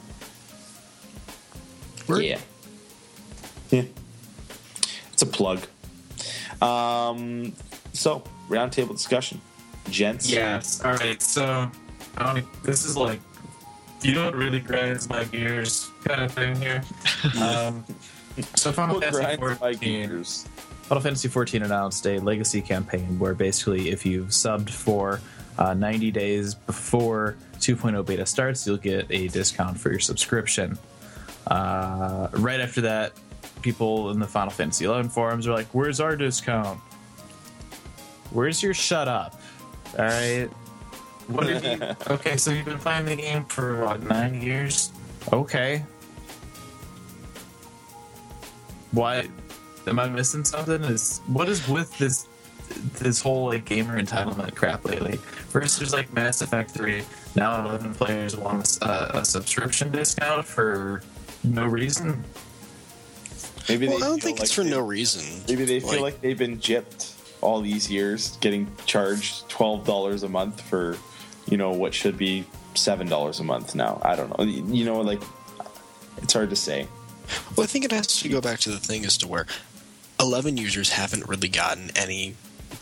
[2.07, 2.23] Word.
[2.23, 2.39] Yeah.
[3.69, 3.83] Yeah.
[5.13, 5.59] It's a plug.
[6.61, 7.53] Um,
[7.93, 9.41] so, roundtable discussion.
[9.89, 10.29] Gents.
[10.29, 10.83] Yes.
[10.83, 11.21] All right.
[11.21, 11.69] So,
[12.17, 13.19] um, this is like,
[14.01, 16.83] you know what really grinds my gears kind of thing here.
[17.41, 17.83] Um,
[18.55, 19.79] so Final What Fantasy grinds my 14.
[19.79, 20.47] gears?
[20.83, 25.19] Final Fantasy XIV announced a legacy campaign where basically, if you've subbed for
[25.57, 30.77] uh, 90 days before 2.0 beta starts, you'll get a discount for your subscription.
[31.49, 33.13] Uh, right after that,
[33.61, 36.79] people in the Final Fantasy XI forums are like, "Where's our discount?
[38.31, 39.39] Where's your shut up?"
[39.97, 40.49] All right.
[41.27, 41.79] What you?
[42.09, 44.91] Okay, so you've been playing the game for what nine years?
[45.33, 45.83] Okay.
[48.91, 49.27] Why?
[49.85, 50.83] Am I missing something?
[50.83, 52.27] Is what is with this
[52.99, 55.17] this whole like gamer entitlement crap lately?
[55.17, 57.03] First, there's like Mass Effect Three.
[57.35, 61.03] Now, 11 players want a, a subscription discount for
[61.53, 62.23] no reason.
[63.69, 65.43] Maybe Well, they I don't feel think it's like for they- no reason.
[65.47, 70.29] Maybe they feel like, they've been gypped all these years, getting charged twelve dollars a
[70.29, 70.97] month for,
[71.49, 72.45] you know, what should be
[72.75, 74.01] seven dollars a month now.
[74.03, 74.43] I don't know.
[74.45, 75.21] You know, like
[76.21, 76.87] it's hard to say.
[77.55, 79.45] Well, I think it has to go back to the thing as to where
[80.19, 82.35] 11 users haven't really gotten any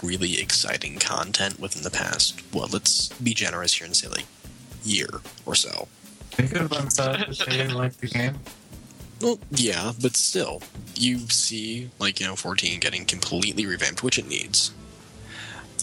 [0.03, 2.39] really exciting content within the past.
[2.53, 4.26] Well, let's be generous here and say like
[4.84, 5.09] year
[5.47, 5.88] or so.
[6.38, 8.36] They could have been sad if they didn't like the game.
[9.22, 10.62] Well, yeah, but still,
[10.96, 14.72] you see, like, you know, 14 getting completely revamped, which it needs.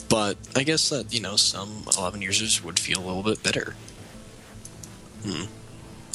[0.09, 3.75] But I guess that, you know, some 11 users would feel a little bit better.
[5.25, 5.45] Hmm.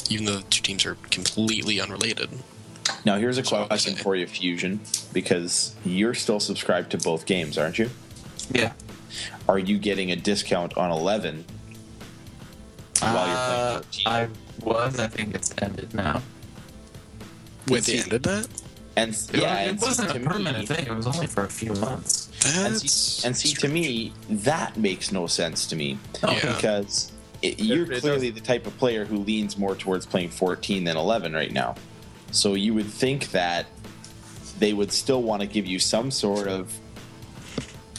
[0.08, 2.30] Even though the two teams are completely unrelated.
[3.04, 4.80] Now, here's a question for you, Fusion,
[5.12, 7.90] because you're still subscribed to both games, aren't you?
[8.50, 8.72] Yeah.
[9.48, 11.44] Are you getting a discount on 11
[13.00, 14.06] while you're Uh, playing 14?
[14.06, 14.28] I
[14.64, 14.98] was.
[14.98, 16.22] I think it's ended now.
[17.68, 18.48] Wait, see- they ended that?
[18.96, 20.86] and It, yeah, it wasn't a permanent me, thing.
[20.86, 22.28] It was only for a few months.
[22.56, 26.54] And see, and see to me, that makes no sense to me Oh, Yeah.
[26.54, 30.30] because it, you're It- it clearly the type of player who leans more towards playing
[30.30, 31.76] 14 than 11 right now.
[32.32, 33.66] So you would think that
[34.58, 36.72] they would still want to give you some sort of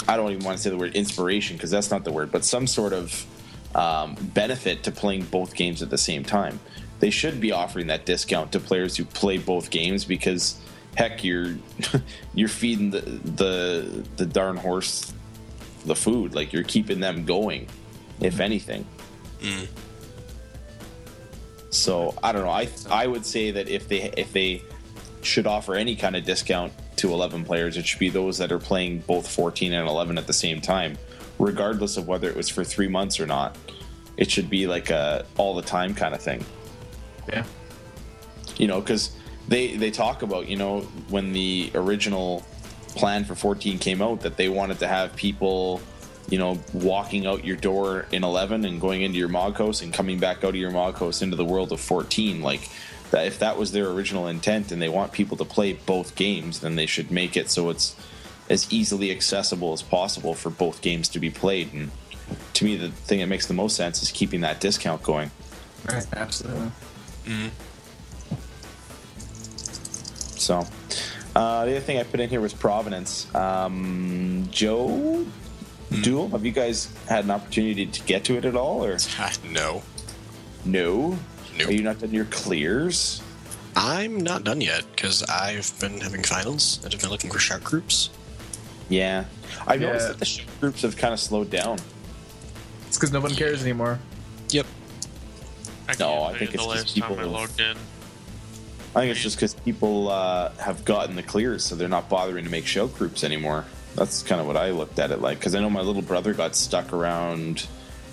[0.07, 2.43] I don't even want to say the word inspiration because that's not the word, but
[2.43, 3.25] some sort of
[3.75, 6.59] um, benefit to playing both games at the same time.
[6.99, 10.59] They should be offering that discount to players who play both games because
[10.95, 11.55] heck, you're
[12.33, 15.13] you're feeding the the the darn horse
[15.85, 16.35] the food.
[16.35, 17.67] Like you're keeping them going,
[18.19, 18.85] if anything.
[19.41, 19.67] Mm.
[21.69, 22.51] So I don't know.
[22.51, 24.63] I I would say that if they if they
[25.21, 28.59] should offer any kind of discount to 11 players, it should be those that are
[28.59, 30.97] playing both 14 and 11 at the same time,
[31.39, 33.57] regardless of whether it was for three months or not.
[34.17, 36.43] It should be like a all the time kind of thing,
[37.31, 37.45] Yeah.
[38.57, 39.11] you know, because
[39.47, 42.43] they they talk about you know when the original
[42.89, 45.79] plan for 14 came out that they wanted to have people
[46.29, 49.93] you know walking out your door in 11 and going into your mog house and
[49.93, 52.67] coming back out of your mog house into the world of 14 like
[53.11, 56.59] that if that was their original intent and they want people to play both games
[56.59, 57.95] then they should make it so it's
[58.49, 61.91] as easily accessible as possible for both games to be played and
[62.53, 65.31] to me the thing that makes the most sense is keeping that discount going
[65.87, 66.05] Right.
[66.13, 66.71] Absolutely.
[70.35, 70.59] So,
[71.35, 73.33] uh, the other thing I put in here was Provenance.
[73.35, 75.25] Um, Joe,
[76.01, 79.31] Duel, have you guys had an opportunity to get to it at all, or Ah,
[79.49, 79.83] no.
[80.65, 81.17] no?
[81.57, 81.67] Nope.
[81.69, 83.21] Are you not done your clears?
[83.75, 87.63] I'm not done yet because I've been having finals and I've been looking for shark
[87.63, 88.09] groups.
[88.89, 89.25] Yeah,
[89.67, 91.77] I've noticed that the sh- groups have kind of slowed down.
[92.87, 93.99] It's because no one cares anymore.
[94.49, 94.65] Yep.
[95.87, 97.77] I No, I think it's just people I logged in.
[98.95, 102.45] I think it's just because people uh, have gotten the clears, so they're not bothering
[102.45, 103.65] to make show groups anymore.
[103.95, 105.37] That's kind of what I looked at it like.
[105.37, 107.67] Because I know my little brother got stuck around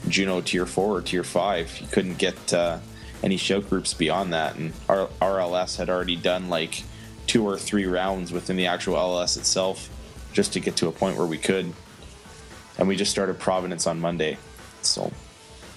[0.07, 1.71] Jeuno Tier 4 or Tier 5.
[1.71, 2.79] He couldn't get uh,
[3.23, 4.57] any show groups beyond that.
[4.57, 6.83] And our RLS had already done like
[7.27, 9.89] two or three rounds within the actual LS itself
[10.37, 11.73] just to get to a point where we could.
[12.79, 14.37] And we just started Provenance on Monday.
[14.83, 15.11] So,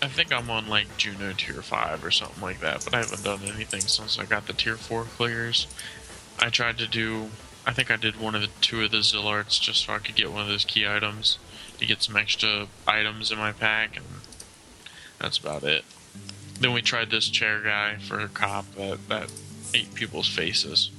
[0.02, 3.24] I think I'm on like Jeuno tier five or something like that, but I haven't
[3.24, 5.66] done anything since I got the tier four clears.
[6.40, 7.30] I tried to do,
[7.66, 10.16] I think I did one of the two of the Zilarts just so I could
[10.16, 11.40] get one of those key items
[11.78, 14.06] to get some extra items in my pack, and
[15.20, 15.86] that's about it.
[16.60, 19.32] Then we tried this chair guy for a cop that that
[19.74, 20.92] ate people's faces,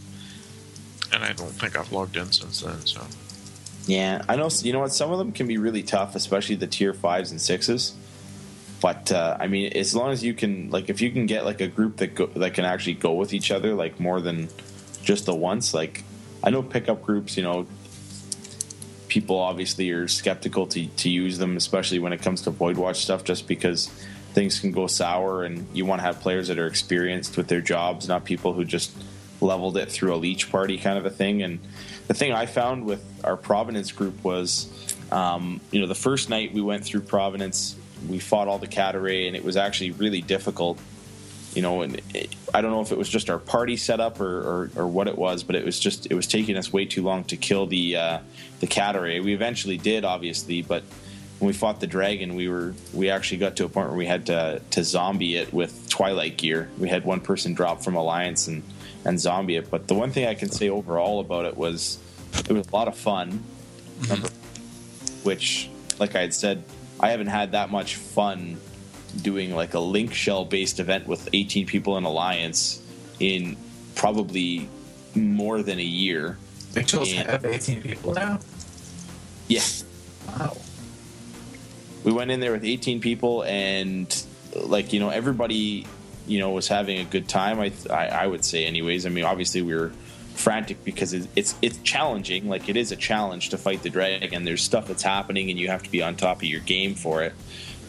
[1.13, 2.81] and I don't think I've logged in since then.
[2.87, 3.07] So
[3.91, 4.49] Yeah, I know.
[4.63, 4.93] You know what?
[4.93, 7.97] Some of them can be really tough, especially the tier fives and sixes.
[8.81, 11.61] But uh, I mean, as long as you can, like, if you can get like
[11.61, 14.49] a group that go, that can actually go with each other, like more than
[15.03, 15.75] just the once.
[15.75, 16.05] Like,
[16.45, 17.37] I know pickup groups.
[17.37, 17.67] You know,
[19.09, 23.03] people obviously are skeptical to to use them, especially when it comes to Void Watch
[23.03, 23.89] stuff, just because
[24.35, 27.61] things can go sour, and you want to have players that are experienced with their
[27.61, 28.93] jobs, not people who just
[29.41, 31.43] leveled it through a leech party kind of a thing.
[31.43, 31.59] And
[32.11, 34.69] the thing I found with our Provenance group was,
[35.13, 37.77] um, you know, the first night we went through Provenance,
[38.09, 40.81] we fought all the Cataray, and it was actually really difficult.
[41.55, 44.41] You know, and it, I don't know if it was just our party setup or,
[44.41, 47.05] or, or what it was, but it was just it was taking us way too
[47.05, 48.19] long to kill the uh,
[48.59, 49.23] the Cataray.
[49.23, 50.83] We eventually did, obviously, but
[51.39, 54.07] when we fought the dragon, we were we actually got to a point where we
[54.07, 56.71] had to to zombie it with Twilight gear.
[56.77, 58.65] We had one person drop from Alliance and
[59.05, 59.71] and zombie it.
[59.71, 61.99] But the one thing I can say overall about it was
[62.39, 63.43] it was a lot of fun.
[64.09, 64.29] Number,
[65.23, 66.65] which, like I had said,
[66.99, 68.59] I haven't had that much fun
[69.23, 72.81] doing like a link shell based event with 18 people in Alliance
[73.19, 73.57] in
[73.97, 74.69] probably
[75.15, 76.39] more than a year.
[76.87, 77.25] Chose Yeah.
[77.25, 78.39] to have 18 people now?
[79.49, 79.63] Yeah.
[80.29, 80.57] Wow.
[82.05, 84.25] we went in there with 18 people and
[84.55, 85.87] like you know everybody
[86.31, 89.25] you know was having a good time i i, I would say anyways i mean
[89.25, 89.91] obviously we were
[90.35, 94.45] frantic because it, it's it's challenging like it is a challenge to fight the dragon
[94.45, 97.23] there's stuff that's happening and you have to be on top of your game for
[97.23, 97.35] it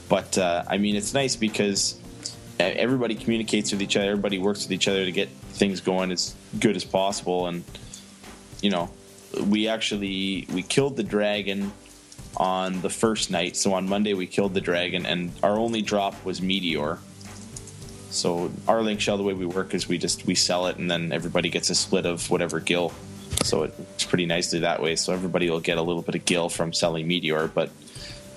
[0.09, 2.01] but uh, i mean it's nice because
[2.61, 4.11] everybody communicates with each other.
[4.11, 7.47] Everybody works with each other to get things going as good as possible.
[7.47, 7.63] And
[8.61, 8.89] you know,
[9.45, 11.71] we actually we killed the dragon
[12.37, 13.55] on the first night.
[13.57, 16.99] So on Monday we killed the dragon, and our only drop was meteor.
[18.11, 20.91] So our link shell, the way we work is we just we sell it, and
[20.91, 22.93] then everybody gets a split of whatever gil.
[23.43, 24.95] So it's pretty nicely that way.
[24.97, 27.71] So everybody will get a little bit of gil from selling meteor, but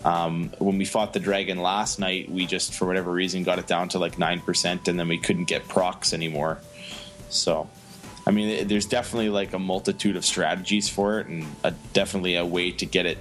[0.05, 3.67] um, when we fought the dragon last night, we just for whatever reason got it
[3.67, 6.59] down to like nine percent, and then we couldn't get procs anymore.
[7.29, 7.69] So,
[8.27, 12.47] I mean, there's definitely like a multitude of strategies for it, and a, definitely a
[12.47, 13.19] way to get it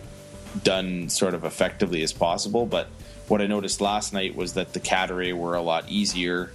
[0.64, 2.66] done sort of effectively as possible.
[2.66, 2.90] But
[3.28, 6.48] what I noticed last night was that the Catteray were a lot easier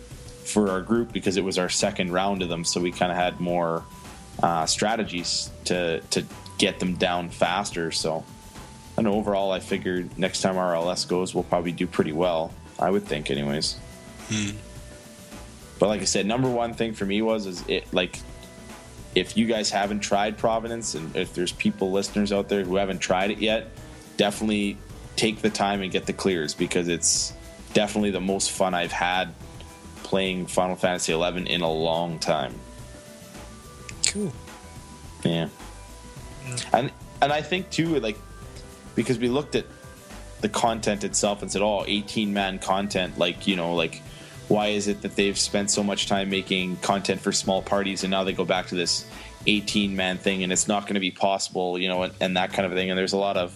[0.45, 3.19] for our group because it was our second round of them, so we kind of
[3.19, 3.85] had more
[4.43, 6.25] uh, strategies to to
[6.59, 7.91] get them down faster.
[7.91, 8.25] So
[8.99, 12.53] and overall, I figured next time RLS goes, we'll probably do pretty well.
[12.81, 13.77] I would think, anyways.
[14.29, 14.57] Hmm.
[15.79, 18.19] But like I said, number one thing for me was is it like
[19.15, 22.99] if you guys haven't tried Provenance, and if there's people listeners out there who haven't
[22.99, 23.71] tried it yet,
[24.17, 24.77] definitely
[25.19, 27.35] take the time and get the clears because it's
[27.75, 29.35] definitely the most fun I've had
[30.05, 32.55] playing Final Fantasy XI in a long time.
[34.07, 34.33] Cool.
[35.25, 35.49] Yeah.
[36.47, 36.57] yeah.
[36.73, 38.17] And and I think too, like
[38.95, 39.67] because we looked at
[40.41, 44.01] the content itself and said, "Oh, 18 man content." Like you know, like
[44.47, 48.11] why is it that they've spent so much time making content for small parties and
[48.11, 49.05] now they go back to this
[49.47, 52.55] 18 man thing and it's not going to be possible, you know, and, and that
[52.55, 52.89] kind of thing.
[52.89, 53.55] And there's a lot of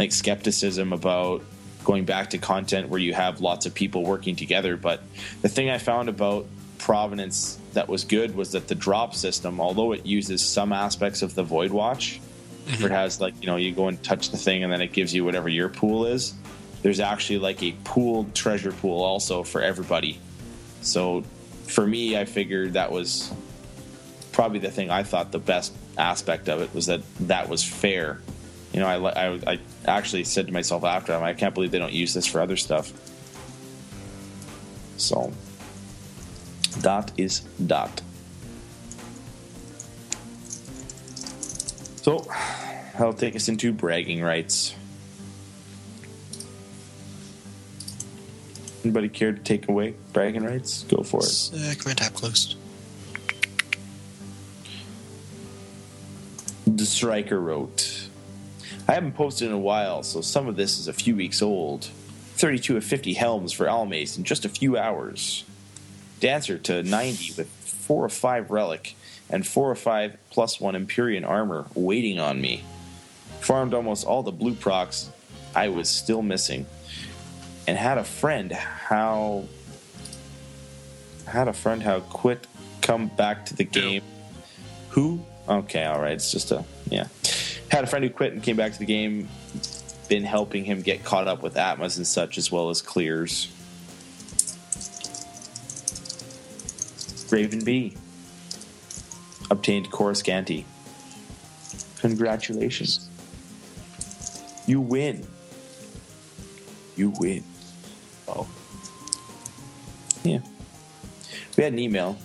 [0.00, 1.42] like skepticism about
[1.84, 4.76] going back to content where you have lots of people working together.
[4.76, 5.02] But
[5.42, 6.46] the thing I found about
[6.78, 11.34] Provenance that was good was that the drop system, although it uses some aspects of
[11.34, 12.18] the Void Watch,
[12.66, 12.84] mm-hmm.
[12.84, 15.14] it has like you know you go and touch the thing and then it gives
[15.14, 16.34] you whatever your pool is
[16.82, 20.18] there's actually like a pooled treasure pool also for everybody
[20.82, 21.22] so
[21.66, 23.32] for me i figured that was
[24.32, 28.20] probably the thing i thought the best aspect of it was that that was fair
[28.72, 31.92] you know i, I, I actually said to myself after i can't believe they don't
[31.92, 32.92] use this for other stuff
[34.96, 35.32] so
[36.82, 38.02] that is that
[42.02, 42.26] So,
[42.94, 44.74] that'll take us into bragging rights.
[48.82, 50.84] Anybody care to take away bragging rights?
[50.84, 51.50] Go for it.
[51.54, 52.56] Uh, command tab closed.
[56.66, 57.99] The Striker wrote,
[58.90, 61.84] I haven't posted in a while, so some of this is a few weeks old.
[62.34, 65.44] 32 of 50 helms for Almace in just a few hours.
[66.18, 68.96] Dancer to 90 with 4 of 5 relic
[69.30, 72.64] and four or five plus one Empyrean armor waiting on me.
[73.40, 75.08] Farmed almost all the blue procs
[75.54, 76.66] I was still missing,
[77.66, 79.44] and had a friend how
[81.26, 82.46] had a friend how quit
[82.82, 84.02] come back to the game.
[84.90, 85.24] Who?
[85.48, 86.12] Okay, all right.
[86.12, 87.06] It's just a yeah.
[87.70, 89.28] Had a friend who quit and came back to the game.
[90.08, 93.48] Been helping him get caught up with Atmas and such, as well as clears.
[97.30, 97.96] Raven B
[99.50, 100.64] obtained Coruscanti.
[102.00, 103.08] Congratulations.
[104.66, 105.26] You win.
[106.96, 107.44] You win.
[108.26, 108.48] Oh.
[110.24, 110.40] Yeah.
[111.56, 112.18] We had an email.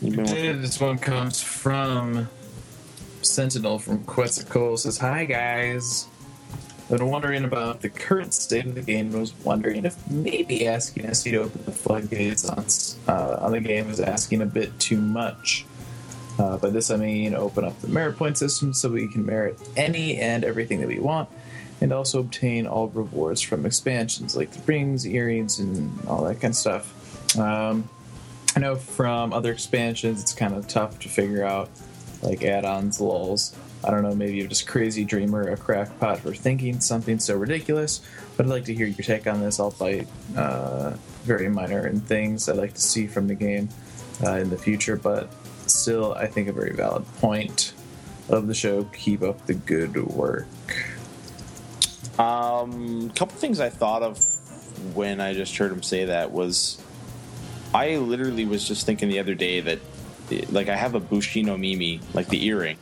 [0.00, 2.28] This one comes from
[3.24, 4.78] Sentinel from Quetzalcoatl.
[4.78, 6.06] Says, Hi guys.
[6.90, 11.12] Been wondering about the current state of the game and was wondering if maybe asking
[11.14, 12.66] SC to open the floodgates on,
[13.08, 15.64] uh, on the game is asking a bit too much.
[16.38, 19.58] Uh, by this I mean open up the merit point system so we can merit
[19.76, 21.28] any and everything that we want,
[21.80, 26.52] and also obtain all rewards from expansions like the rings, earrings, and all that kind
[26.52, 27.38] of stuff.
[27.38, 27.88] Um,
[28.54, 31.70] I know from other expansions it's kind of tough to figure out
[32.22, 33.56] like add-ons, lulls.
[33.84, 38.00] I don't know, maybe you're just crazy dreamer, a crackpot for thinking something so ridiculous.
[38.36, 39.58] But I'd like to hear your take on this.
[39.58, 40.06] I'll fight
[40.36, 40.94] uh,
[41.24, 43.68] very minor and things I'd like to see from the game
[44.24, 45.28] uh, in the future, but
[45.66, 47.72] still, I think, a very valid point
[48.28, 48.84] of the show.
[48.92, 50.46] Keep up the good work.
[52.18, 54.18] Um, couple things I thought of
[54.94, 56.80] when I just heard him say that was,
[57.74, 59.78] I literally was just thinking the other day that,
[60.50, 62.78] like, I have a Bushino Mimi, like the earring,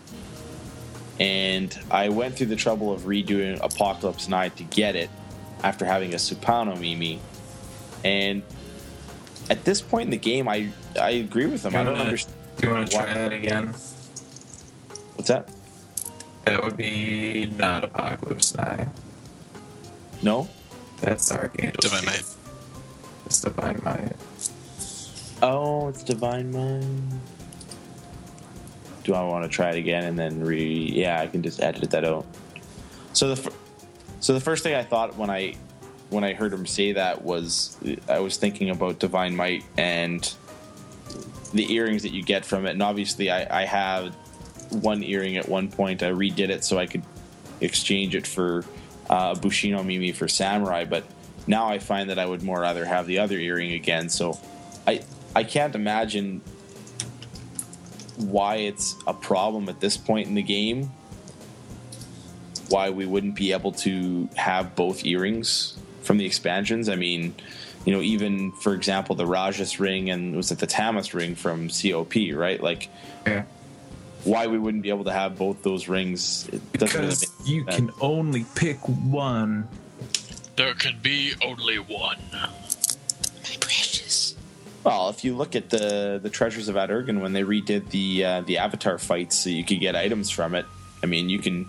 [1.19, 5.11] and I went through the trouble of redoing Apocalypse Night to get it
[5.63, 7.21] after having a Supano Mimi,
[8.05, 8.43] and
[9.51, 11.75] at this point in the game, I I agree with him.
[11.75, 12.37] I don't understand.
[12.59, 13.75] Do you want to try that again?
[15.17, 15.49] What's that?
[16.45, 18.89] That would be not Apocalypse Night.
[20.23, 20.49] No?
[21.01, 21.81] That's Archangel.
[21.81, 22.25] Divine Might.
[23.27, 24.17] It's Divine Might.
[25.43, 27.21] Oh, it's Divine Mind.
[29.05, 30.63] Do I want to try it again and then re?
[30.63, 32.27] Yeah, I can just edit that out.
[33.15, 33.53] So the
[34.21, 35.55] so the first thing I thought when I
[36.11, 37.79] when I heard him say that was
[38.09, 40.31] I was thinking about Divine Might and
[41.55, 44.11] the earrings that you get from it, and obviously I, I had
[44.69, 46.03] one earring at one point.
[46.03, 47.03] I redid it so I could
[47.61, 48.65] exchange it for
[49.09, 51.05] uh, Bushinomimi for Samurai, but
[51.47, 54.09] now I find that I would more rather have the other earring again.
[54.09, 54.39] So
[54.87, 55.03] I
[55.35, 56.41] I can't imagine
[58.17, 60.91] why it's a problem at this point in the game.
[62.69, 66.89] Why we wouldn't be able to have both earrings from the expansions.
[66.89, 67.35] I mean,
[67.85, 71.69] you know, even for example, the Rajas ring and was it the Tamas ring from
[71.69, 72.63] COP, right?
[72.63, 72.89] Like,
[73.27, 73.45] Yeah.
[74.25, 76.49] why we wouldn't be able to have both those rings?
[76.53, 77.77] It doesn't really Because you sense.
[77.77, 79.67] can only pick one.
[80.57, 82.19] There can be only one.
[84.85, 84.99] My precious.
[85.01, 88.25] Well, if you look at the the Treasures of Aht Urhgan when they redid the
[88.25, 90.67] uh, the Avatar fights, so you could get items from it.
[91.03, 91.69] I mean, you can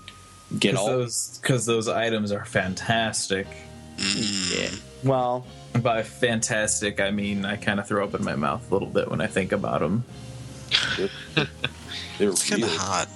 [0.59, 0.87] get Because all.
[0.87, 3.47] those, 'cause those items are fantastic.
[3.97, 4.69] yeah.
[5.03, 5.45] Well,
[5.81, 9.09] By fantastic, I mean I kind of throw up in my mouth a little bit
[9.09, 10.03] when I think about them.
[12.17, 13.07] they're It's kind of hot.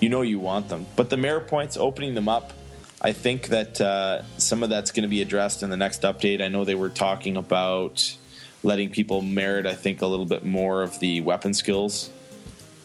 [0.00, 0.86] you know you want them.
[0.96, 2.52] But the merit points, opening them up,
[3.00, 6.42] I think that uh, some of that's going to be addressed in the next update.
[6.42, 8.14] I know they were talking about
[8.62, 12.10] letting people merit, I think, a little bit more of the weapon skills.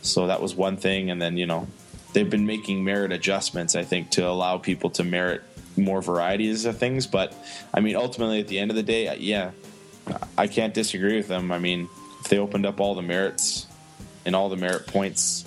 [0.01, 1.09] So that was one thing.
[1.09, 1.67] And then, you know,
[2.13, 5.43] they've been making merit adjustments, I think, to allow people to merit
[5.76, 7.07] more varieties of things.
[7.07, 7.34] But
[7.74, 9.51] I mean, ultimately, at the end of the day, yeah,
[10.38, 11.51] I can't disagree with them.
[11.51, 13.67] I mean, if they opened up all the merits
[14.26, 15.45] and all the merit points,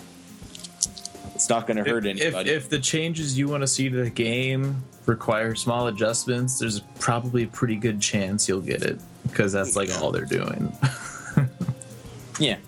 [1.34, 2.50] it's not going to hurt if, anybody.
[2.50, 7.44] if the changes you want to see to the game require small adjustments, there's probably
[7.44, 10.76] a pretty good chance you'll get it because that's like all they're doing.
[12.38, 12.58] yeah.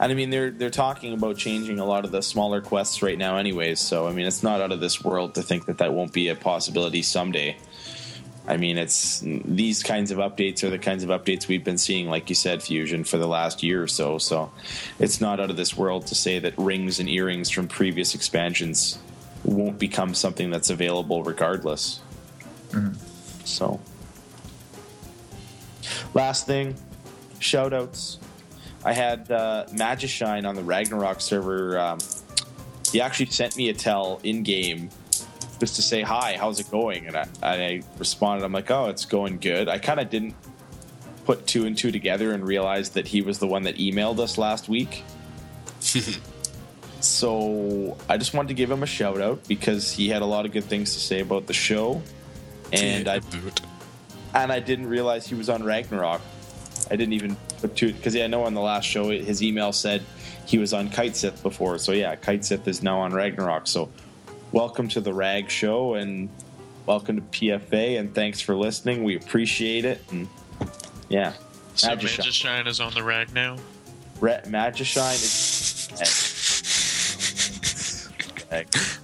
[0.00, 3.18] And I mean, they're they're talking about changing a lot of the smaller quests right
[3.18, 3.80] now, anyways.
[3.80, 6.28] So I mean, it's not out of this world to think that that won't be
[6.28, 7.56] a possibility someday.
[8.46, 12.08] I mean, it's these kinds of updates are the kinds of updates we've been seeing,
[12.08, 14.18] like you said, Fusion, for the last year or so.
[14.18, 14.52] So
[14.98, 18.98] it's not out of this world to say that rings and earrings from previous expansions
[19.44, 22.00] won't become something that's available regardless.
[23.44, 23.80] So,
[26.14, 26.74] last thing,
[27.38, 28.18] shout outs.
[28.84, 31.78] I had uh, Magishine on the Ragnarok server.
[31.78, 31.98] Um,
[32.90, 34.90] he actually sent me a tell in game
[35.60, 37.06] just to say hi, how's it going?
[37.06, 39.68] And I, I responded, I'm like, oh, it's going good.
[39.68, 40.34] I kind of didn't
[41.24, 44.36] put two and two together and realize that he was the one that emailed us
[44.36, 45.04] last week.
[47.04, 50.46] so I just wanted to give him a shout out because he had a lot
[50.46, 52.02] of good things to say about the show,
[52.72, 53.60] and I boot.
[54.34, 56.20] and I didn't realize he was on Ragnarok.
[56.90, 60.02] I didn't even put two because I know on the last show his email said
[60.46, 61.78] he was on Cait Sith before.
[61.78, 63.66] So yeah, Cait Sith is now on Ragnarok.
[63.66, 63.90] So
[64.52, 66.28] welcome to the Rag Show and
[66.86, 69.02] welcome to PFA and thanks for listening.
[69.04, 70.28] We appreciate it and
[71.08, 71.32] yeah,
[71.74, 72.20] So Magishine.
[72.24, 73.56] Magishine is on the rag now.
[74.20, 76.30] Re- Magishine is.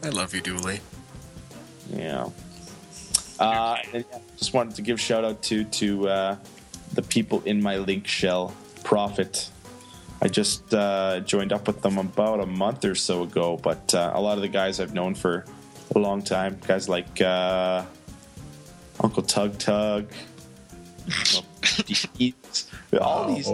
[0.03, 0.81] I love you, Dooley.
[1.93, 2.29] Yeah.
[3.39, 6.37] Uh, and yeah, just wanted to give shout out to to uh,
[6.93, 9.49] the people in my link shell, Profit.
[10.23, 14.13] I just uh, joined up with them about a month or so ago, but uh,
[14.15, 15.47] a lot of the guys I've known for
[15.95, 17.85] a long time, guys like uh,
[19.01, 20.13] Uncle Tug Tug,
[21.07, 22.71] you know, Deeds,
[23.01, 23.51] all these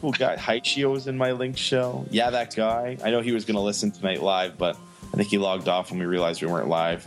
[0.00, 0.38] cool guys.
[0.38, 2.06] Haichio's in my link shell.
[2.10, 2.98] Yeah, that guy.
[3.04, 4.76] I know he was going to listen tonight live, but
[5.12, 7.06] I think he logged off when we realized we weren't live.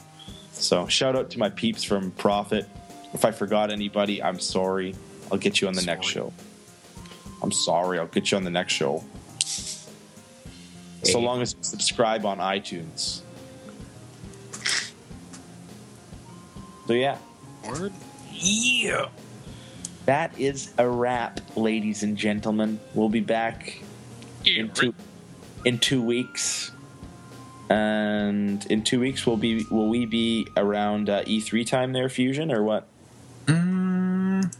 [0.52, 2.68] So shout out to my peeps from Profit.
[3.14, 4.96] If I forgot anybody, I'm sorry.
[5.32, 6.34] I'll get you on the next show.
[7.42, 8.00] I'm sorry.
[8.00, 9.04] I'll get you on the next show.
[11.04, 13.22] So long as you subscribe on iTunes.
[16.88, 17.18] So yeah,
[17.68, 17.94] Word?
[18.32, 19.08] Yeah.
[20.06, 22.80] that is a wrap, ladies and gentlemen.
[22.94, 23.82] We'll be back
[24.46, 24.94] in two
[25.66, 26.72] in two weeks.
[27.74, 32.52] And in two weeks, will be will we be around uh, E3 time there, Fusion,
[32.52, 32.86] or what?
[33.48, 34.54] Mm,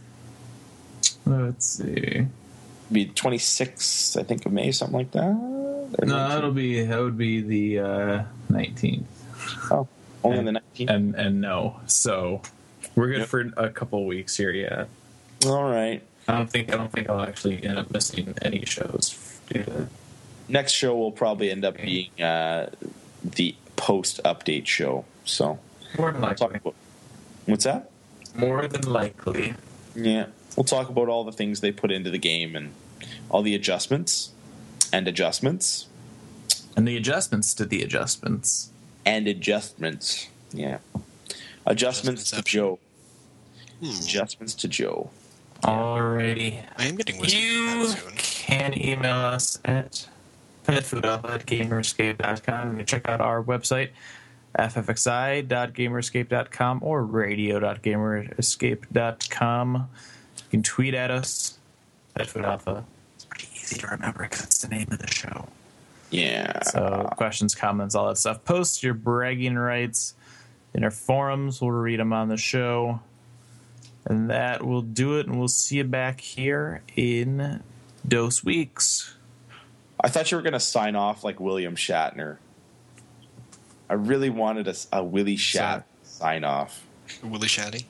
[1.26, 2.26] let's see.
[2.90, 5.22] Be 26th, I think, of May, something like that.
[5.24, 6.28] Or No, 19th?
[6.28, 9.04] that'll be that would be the uh, 19th.
[9.70, 9.86] oh,
[10.24, 10.90] only the 19th.
[10.90, 12.42] And and no, so
[12.96, 13.28] we're good Yep.
[13.28, 14.88] for a couple weeks here yet.
[15.46, 16.02] All right.
[16.26, 19.16] I don't think I don't think I'll actually end up missing any shows.
[19.54, 19.64] Yeah.
[20.48, 22.68] Next show will probably end up being uh,
[23.24, 25.04] the post update show.
[25.24, 25.58] So
[25.98, 26.56] More than we'll talk likely.
[26.58, 26.74] about
[27.46, 27.90] what's that?
[28.34, 29.54] More than likely.
[29.96, 30.26] Yeah.
[30.56, 32.72] we'll talk about all the things they put into the game and
[33.30, 34.30] all the adjustments
[34.92, 35.86] and adjustments
[36.76, 38.70] And the adjustments to the adjustments.
[39.06, 40.28] and adjustments.
[40.52, 40.78] Yeah,
[41.66, 42.78] adjustments to Joe.
[43.80, 43.86] Hmm.
[43.90, 45.10] Adjustments to Joe.
[45.62, 46.62] Alrighty.
[46.78, 48.12] I am getting whiskey You soon.
[48.16, 50.08] can email us at
[50.64, 52.70] gamerescape.com.
[52.70, 53.90] You can check out our website,
[54.58, 59.88] ffxi.gamerescape.com or radio.gamerescape.com.
[60.36, 61.58] You can tweet at us,
[62.16, 62.84] petfoodalpha.
[63.14, 65.48] It's pretty easy to remember because it's the name of the show.
[66.10, 66.62] Yeah.
[66.62, 68.44] So questions, comments, all that stuff.
[68.44, 70.14] Post your bragging rights
[70.72, 71.60] in our forums.
[71.60, 73.00] We'll read them on the show.
[74.04, 75.26] And that will do it.
[75.26, 77.62] And we'll see you back here in
[78.06, 79.13] dose weeks.
[80.04, 82.36] I thought you were going to sign off like William Shatner.
[83.88, 86.84] I really wanted a, a Willie Shat sign off.
[87.22, 87.86] Willie Shatty.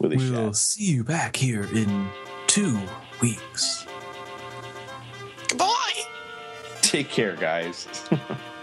[0.00, 0.30] Willie Shat.
[0.32, 0.56] We'll Shat.
[0.56, 2.08] see you back here in
[2.48, 2.80] two
[3.22, 3.86] weeks.
[5.46, 5.92] Goodbye.
[6.82, 7.86] Take care, guys.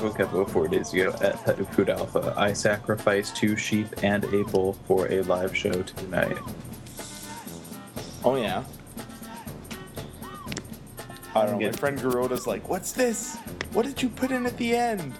[0.00, 4.44] Several Kevo four days ago at Pet Food Alpha, I sacrificed two sheep and a
[4.44, 6.38] bull for a live show tonight.
[8.24, 8.64] Oh yeah.
[11.34, 11.66] I don't know.
[11.66, 13.36] My friend Garota's like, "What's this?
[13.74, 15.12] What did you put in at the end?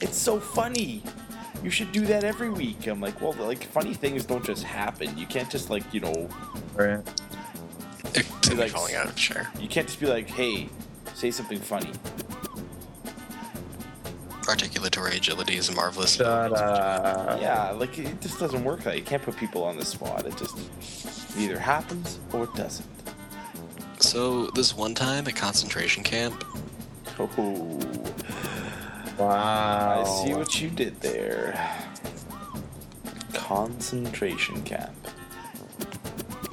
[0.00, 1.02] It's so funny.
[1.62, 5.18] You should do that every week." I'm like, "Well, like funny things don't just happen.
[5.18, 6.30] You can't just like you know,
[6.74, 7.00] Right.
[8.14, 9.48] It's like- falling out of a chair.
[9.60, 10.70] you can't just be like, hey,
[11.12, 11.92] say something funny."
[14.48, 16.14] Articulatory agility is marvelous.
[16.16, 16.52] Shut up.
[16.56, 18.96] Uh, yeah, like it just doesn't work that.
[18.96, 20.24] You can't put people on the spot.
[20.26, 20.56] It just
[21.36, 22.88] it either happens or it doesn't.
[24.00, 26.44] So this one time at concentration camp,
[27.18, 27.26] Oh,
[29.18, 30.04] Wow.
[30.06, 31.76] I see what you did there.
[33.34, 34.94] Concentration camp.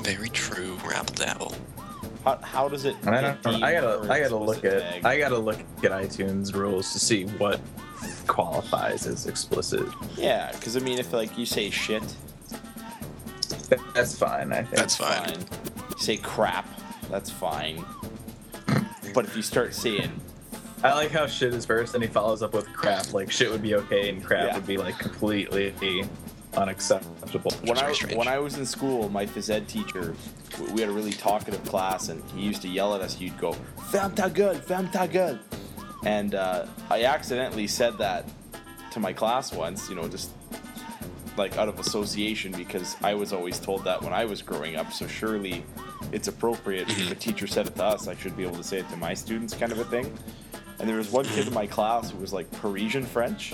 [0.02, 1.54] very true, rabble dabble.
[2.24, 2.96] How, how does it?
[3.06, 3.64] I get don't.
[3.64, 4.12] I gotta.
[4.12, 4.82] I gotta look at.
[4.82, 5.06] tag?
[5.06, 7.62] I gotta look at iTunes rules to see what
[8.28, 9.88] qualifies as explicit.
[10.18, 12.04] Yeah, because I mean, if like you say shit,
[13.94, 14.52] That's fine.
[14.54, 14.76] I think.
[14.76, 15.26] That's fine.
[15.26, 15.98] fine.
[15.98, 16.68] Say crap,
[17.10, 17.84] that's fine.
[19.14, 20.12] But if you start saying,
[20.84, 23.14] I like how shit is first, and he follows up with crap.
[23.14, 24.56] Like shit would be okay, and crap Yeah.
[24.56, 26.04] would be like completely
[26.56, 27.52] unacceptable.
[27.64, 30.16] when I when I was in school, my phys ed teacher,
[30.74, 33.14] we had a really talkative class, and he used to yell at us.
[33.16, 33.54] He'd go,
[33.92, 35.40] "Femme ta gueule, femme ta gueule,"
[36.06, 38.26] and uh, I accidentally said that
[38.92, 39.90] to my class once.
[39.90, 40.32] You know, just
[41.38, 44.94] like out of association because I was always told that when I was growing up.
[44.94, 45.66] So surely
[46.12, 48.78] it's appropriate if a teacher said it to us, I should be able to say
[48.78, 50.16] it to my students, kind of a thing.
[50.80, 53.54] And there was one kid in my class who was like Parisian French,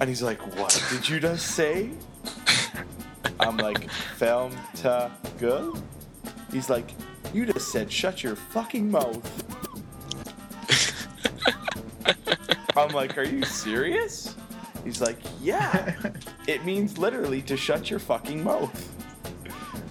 [0.00, 1.90] and he's like, "What did you just say?"
[3.40, 5.80] I'm like, "Ferme ta gueule."
[6.50, 6.90] He's like,
[7.34, 9.67] "You just said shut your fucking mouth."
[12.78, 14.34] I'm like, "Are you serious?"
[14.84, 15.94] He's like, "Yeah."
[16.46, 18.72] It means literally to shut your fucking mouth.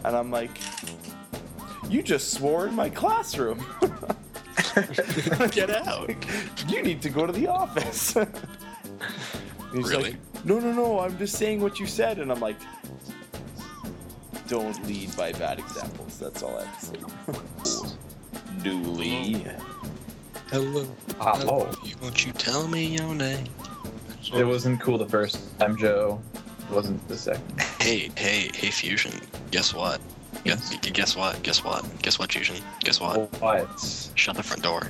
[0.04, 0.58] And I'm like,
[1.90, 3.64] "You just swore in my classroom."
[5.52, 6.10] Get out.
[6.68, 8.14] you need to go to the office.
[9.74, 10.12] He's Really?
[10.12, 12.20] like, no, no, no, I'm just saying what you said.
[12.20, 12.58] And I'm like,
[14.48, 16.18] don't lead by bad examples.
[16.20, 17.96] That's all I have to say.
[18.64, 19.46] Dooley.
[20.50, 20.88] Hello.
[21.20, 21.70] Hello.
[22.02, 23.46] Won't you tell me your name?
[24.34, 26.22] It wasn't cool the first time, Joe.
[26.70, 27.62] It wasn't the second.
[27.82, 29.12] Hey, hey, hey, Fusion.
[29.52, 30.00] Guess what?
[30.46, 31.42] Guess, guess what?
[31.44, 31.86] Guess what?
[32.02, 32.56] Guess what, Fusion?
[32.80, 33.30] Guess what?
[33.42, 34.12] What?
[34.16, 34.88] Shut the front door.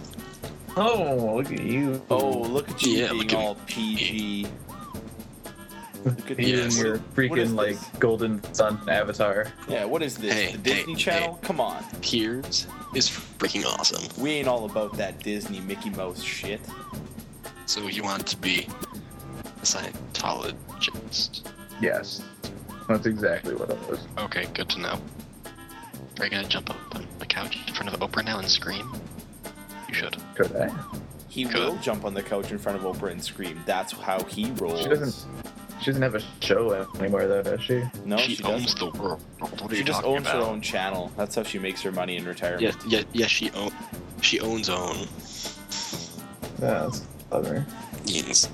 [0.75, 2.03] Oh, look at you.
[2.11, 4.45] Oh, look at you Yeah, being look at all PG.
[6.05, 6.77] Look at you Yes.
[6.77, 9.47] and your What is freaking like golden sun avatar.
[9.67, 10.33] Yeah, what is this?
[10.33, 11.39] Hey, the Disney hey, Channel?
[11.41, 11.83] Come on.
[12.01, 14.03] Here's is freaking awesome.
[14.21, 16.61] We ain't all about that Disney Mickey Mouse shit.
[17.65, 18.67] So you want to be
[19.43, 21.41] a Scientologist?
[21.81, 22.21] Yes,
[22.87, 23.99] that's exactly what it was.
[24.17, 25.01] Okay, good to know.
[26.19, 28.89] Are you gonna jump up on the couch in front of Oprah now and scream?
[29.87, 30.17] You should.
[30.35, 30.69] Could I?
[31.29, 31.55] He Could.
[31.55, 33.61] will jump on the couch in front of Oprah and scream.
[33.65, 34.81] That's how he rolls.
[34.81, 35.25] She doesn't.
[35.79, 37.83] She doesn't have a show anymore, though, does she?
[38.05, 38.93] No, she, she, owns doesn't.
[38.93, 39.21] the world.
[39.39, 40.35] What are She you just owns about?
[40.35, 41.11] her own channel.
[41.15, 42.61] That's how she makes her money in retirement.
[42.63, 43.29] Yes, yes, yes.
[43.29, 43.71] She own.
[44.21, 44.97] She owns own.
[46.59, 47.65] Yeah, that's clever.
[48.05, 48.49] Means.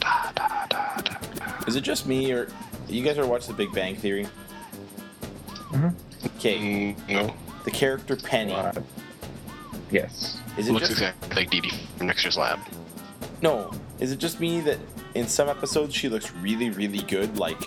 [0.00, 1.16] Da, da, da, da.
[1.66, 2.48] Is it just me, or
[2.88, 4.26] you guys ever watch The Big Bang Theory?
[5.72, 5.94] Mhm.
[6.38, 7.34] Okay, Mm, no.
[7.64, 8.52] the character Penny.
[8.54, 8.72] Uh,
[9.90, 10.38] yes.
[10.56, 12.58] Is it Looks just exactly like Dee Dee from Dexter's Lab.
[13.42, 13.70] no?
[14.00, 14.78] Is it just me that
[15.16, 17.58] in some episodes she looks really, really good, like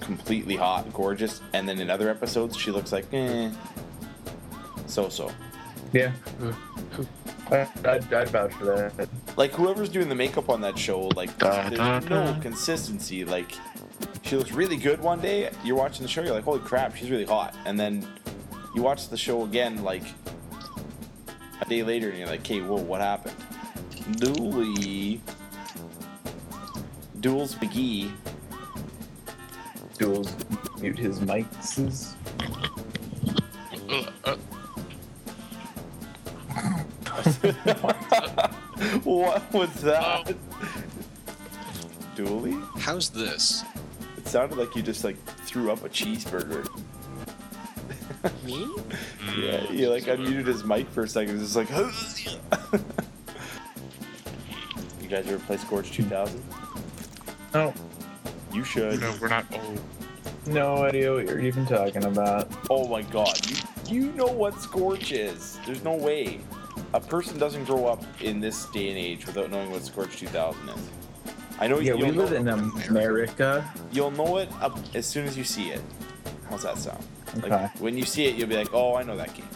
[0.00, 3.50] completely hot, gorgeous, and then in other episodes she looks like eh,
[4.86, 5.32] so-so.
[5.92, 6.12] Yeah.
[7.50, 9.08] I, I'd, I'd vouch for that.
[9.36, 13.24] Like whoever's doing the makeup on that show, like there's no consistency.
[13.24, 13.52] Like
[14.22, 17.10] she looks really good one day, you're watching the show, you're like, holy crap, she's
[17.10, 18.06] really hot, and then
[18.74, 20.04] you watch the show again, like
[21.60, 23.34] a day later, and you're like, okay, whoa, what happened?
[24.18, 25.20] Dooley,
[27.20, 28.10] Duels McGee.
[29.98, 30.34] Duels
[30.80, 32.14] mute his mics.
[33.90, 34.36] Uh, uh,
[39.04, 40.34] what was that?
[42.14, 42.56] Dooley?
[42.78, 43.64] How's this?
[44.16, 46.66] It sounded like you just like threw up a cheeseburger.
[48.44, 48.66] Me?
[49.38, 51.40] Yeah, you like unmuted his mic for a second.
[51.40, 51.70] It's just like,
[55.00, 56.42] you guys ever play Scorch 2000?
[57.54, 57.74] No,
[58.52, 59.00] You should.
[59.00, 59.80] no, we're not old.
[60.46, 62.48] no idea what you're even talking about.
[62.68, 63.56] Oh my god, you
[63.88, 65.58] you know what Scorch is?
[65.66, 66.40] There's no way
[66.94, 70.68] a person doesn't grow up in this day and age without knowing what Scorch 2000
[70.68, 70.74] is.
[71.58, 73.68] I know Yeah, you'll we live in America.
[73.92, 75.80] You'll know it up as soon as you see it.
[76.48, 77.04] How's that sound?
[77.36, 77.68] Like Okay.
[77.80, 79.46] when you see it, you'll be like, "Oh, I know that game."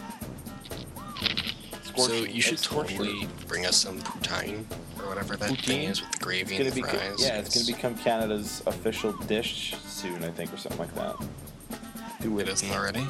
[1.83, 4.65] Scorch, So you should totally bring us some poutine
[5.05, 7.21] or whatever that thing is with the gravy It's and gonna the be fries.
[7.21, 11.15] yeah, it's gonna become Canada's official dish soon, I think, or something like that.
[12.21, 13.05] Do It isn't already.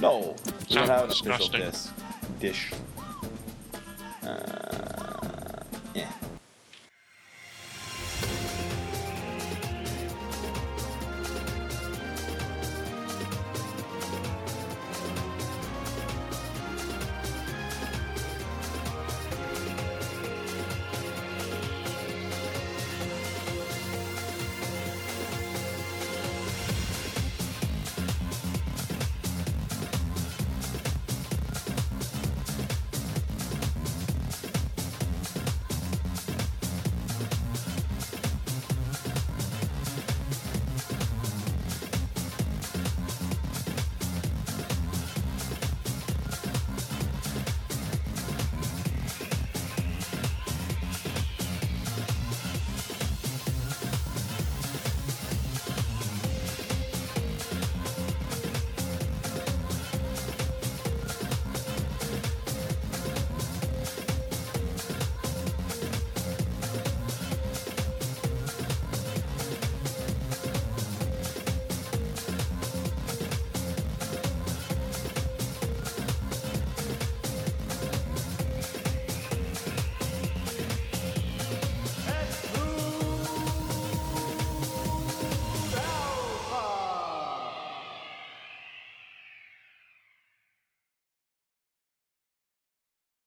[0.00, 0.34] No,
[0.68, 1.76] we don't have an official dish.
[2.40, 2.72] Dish.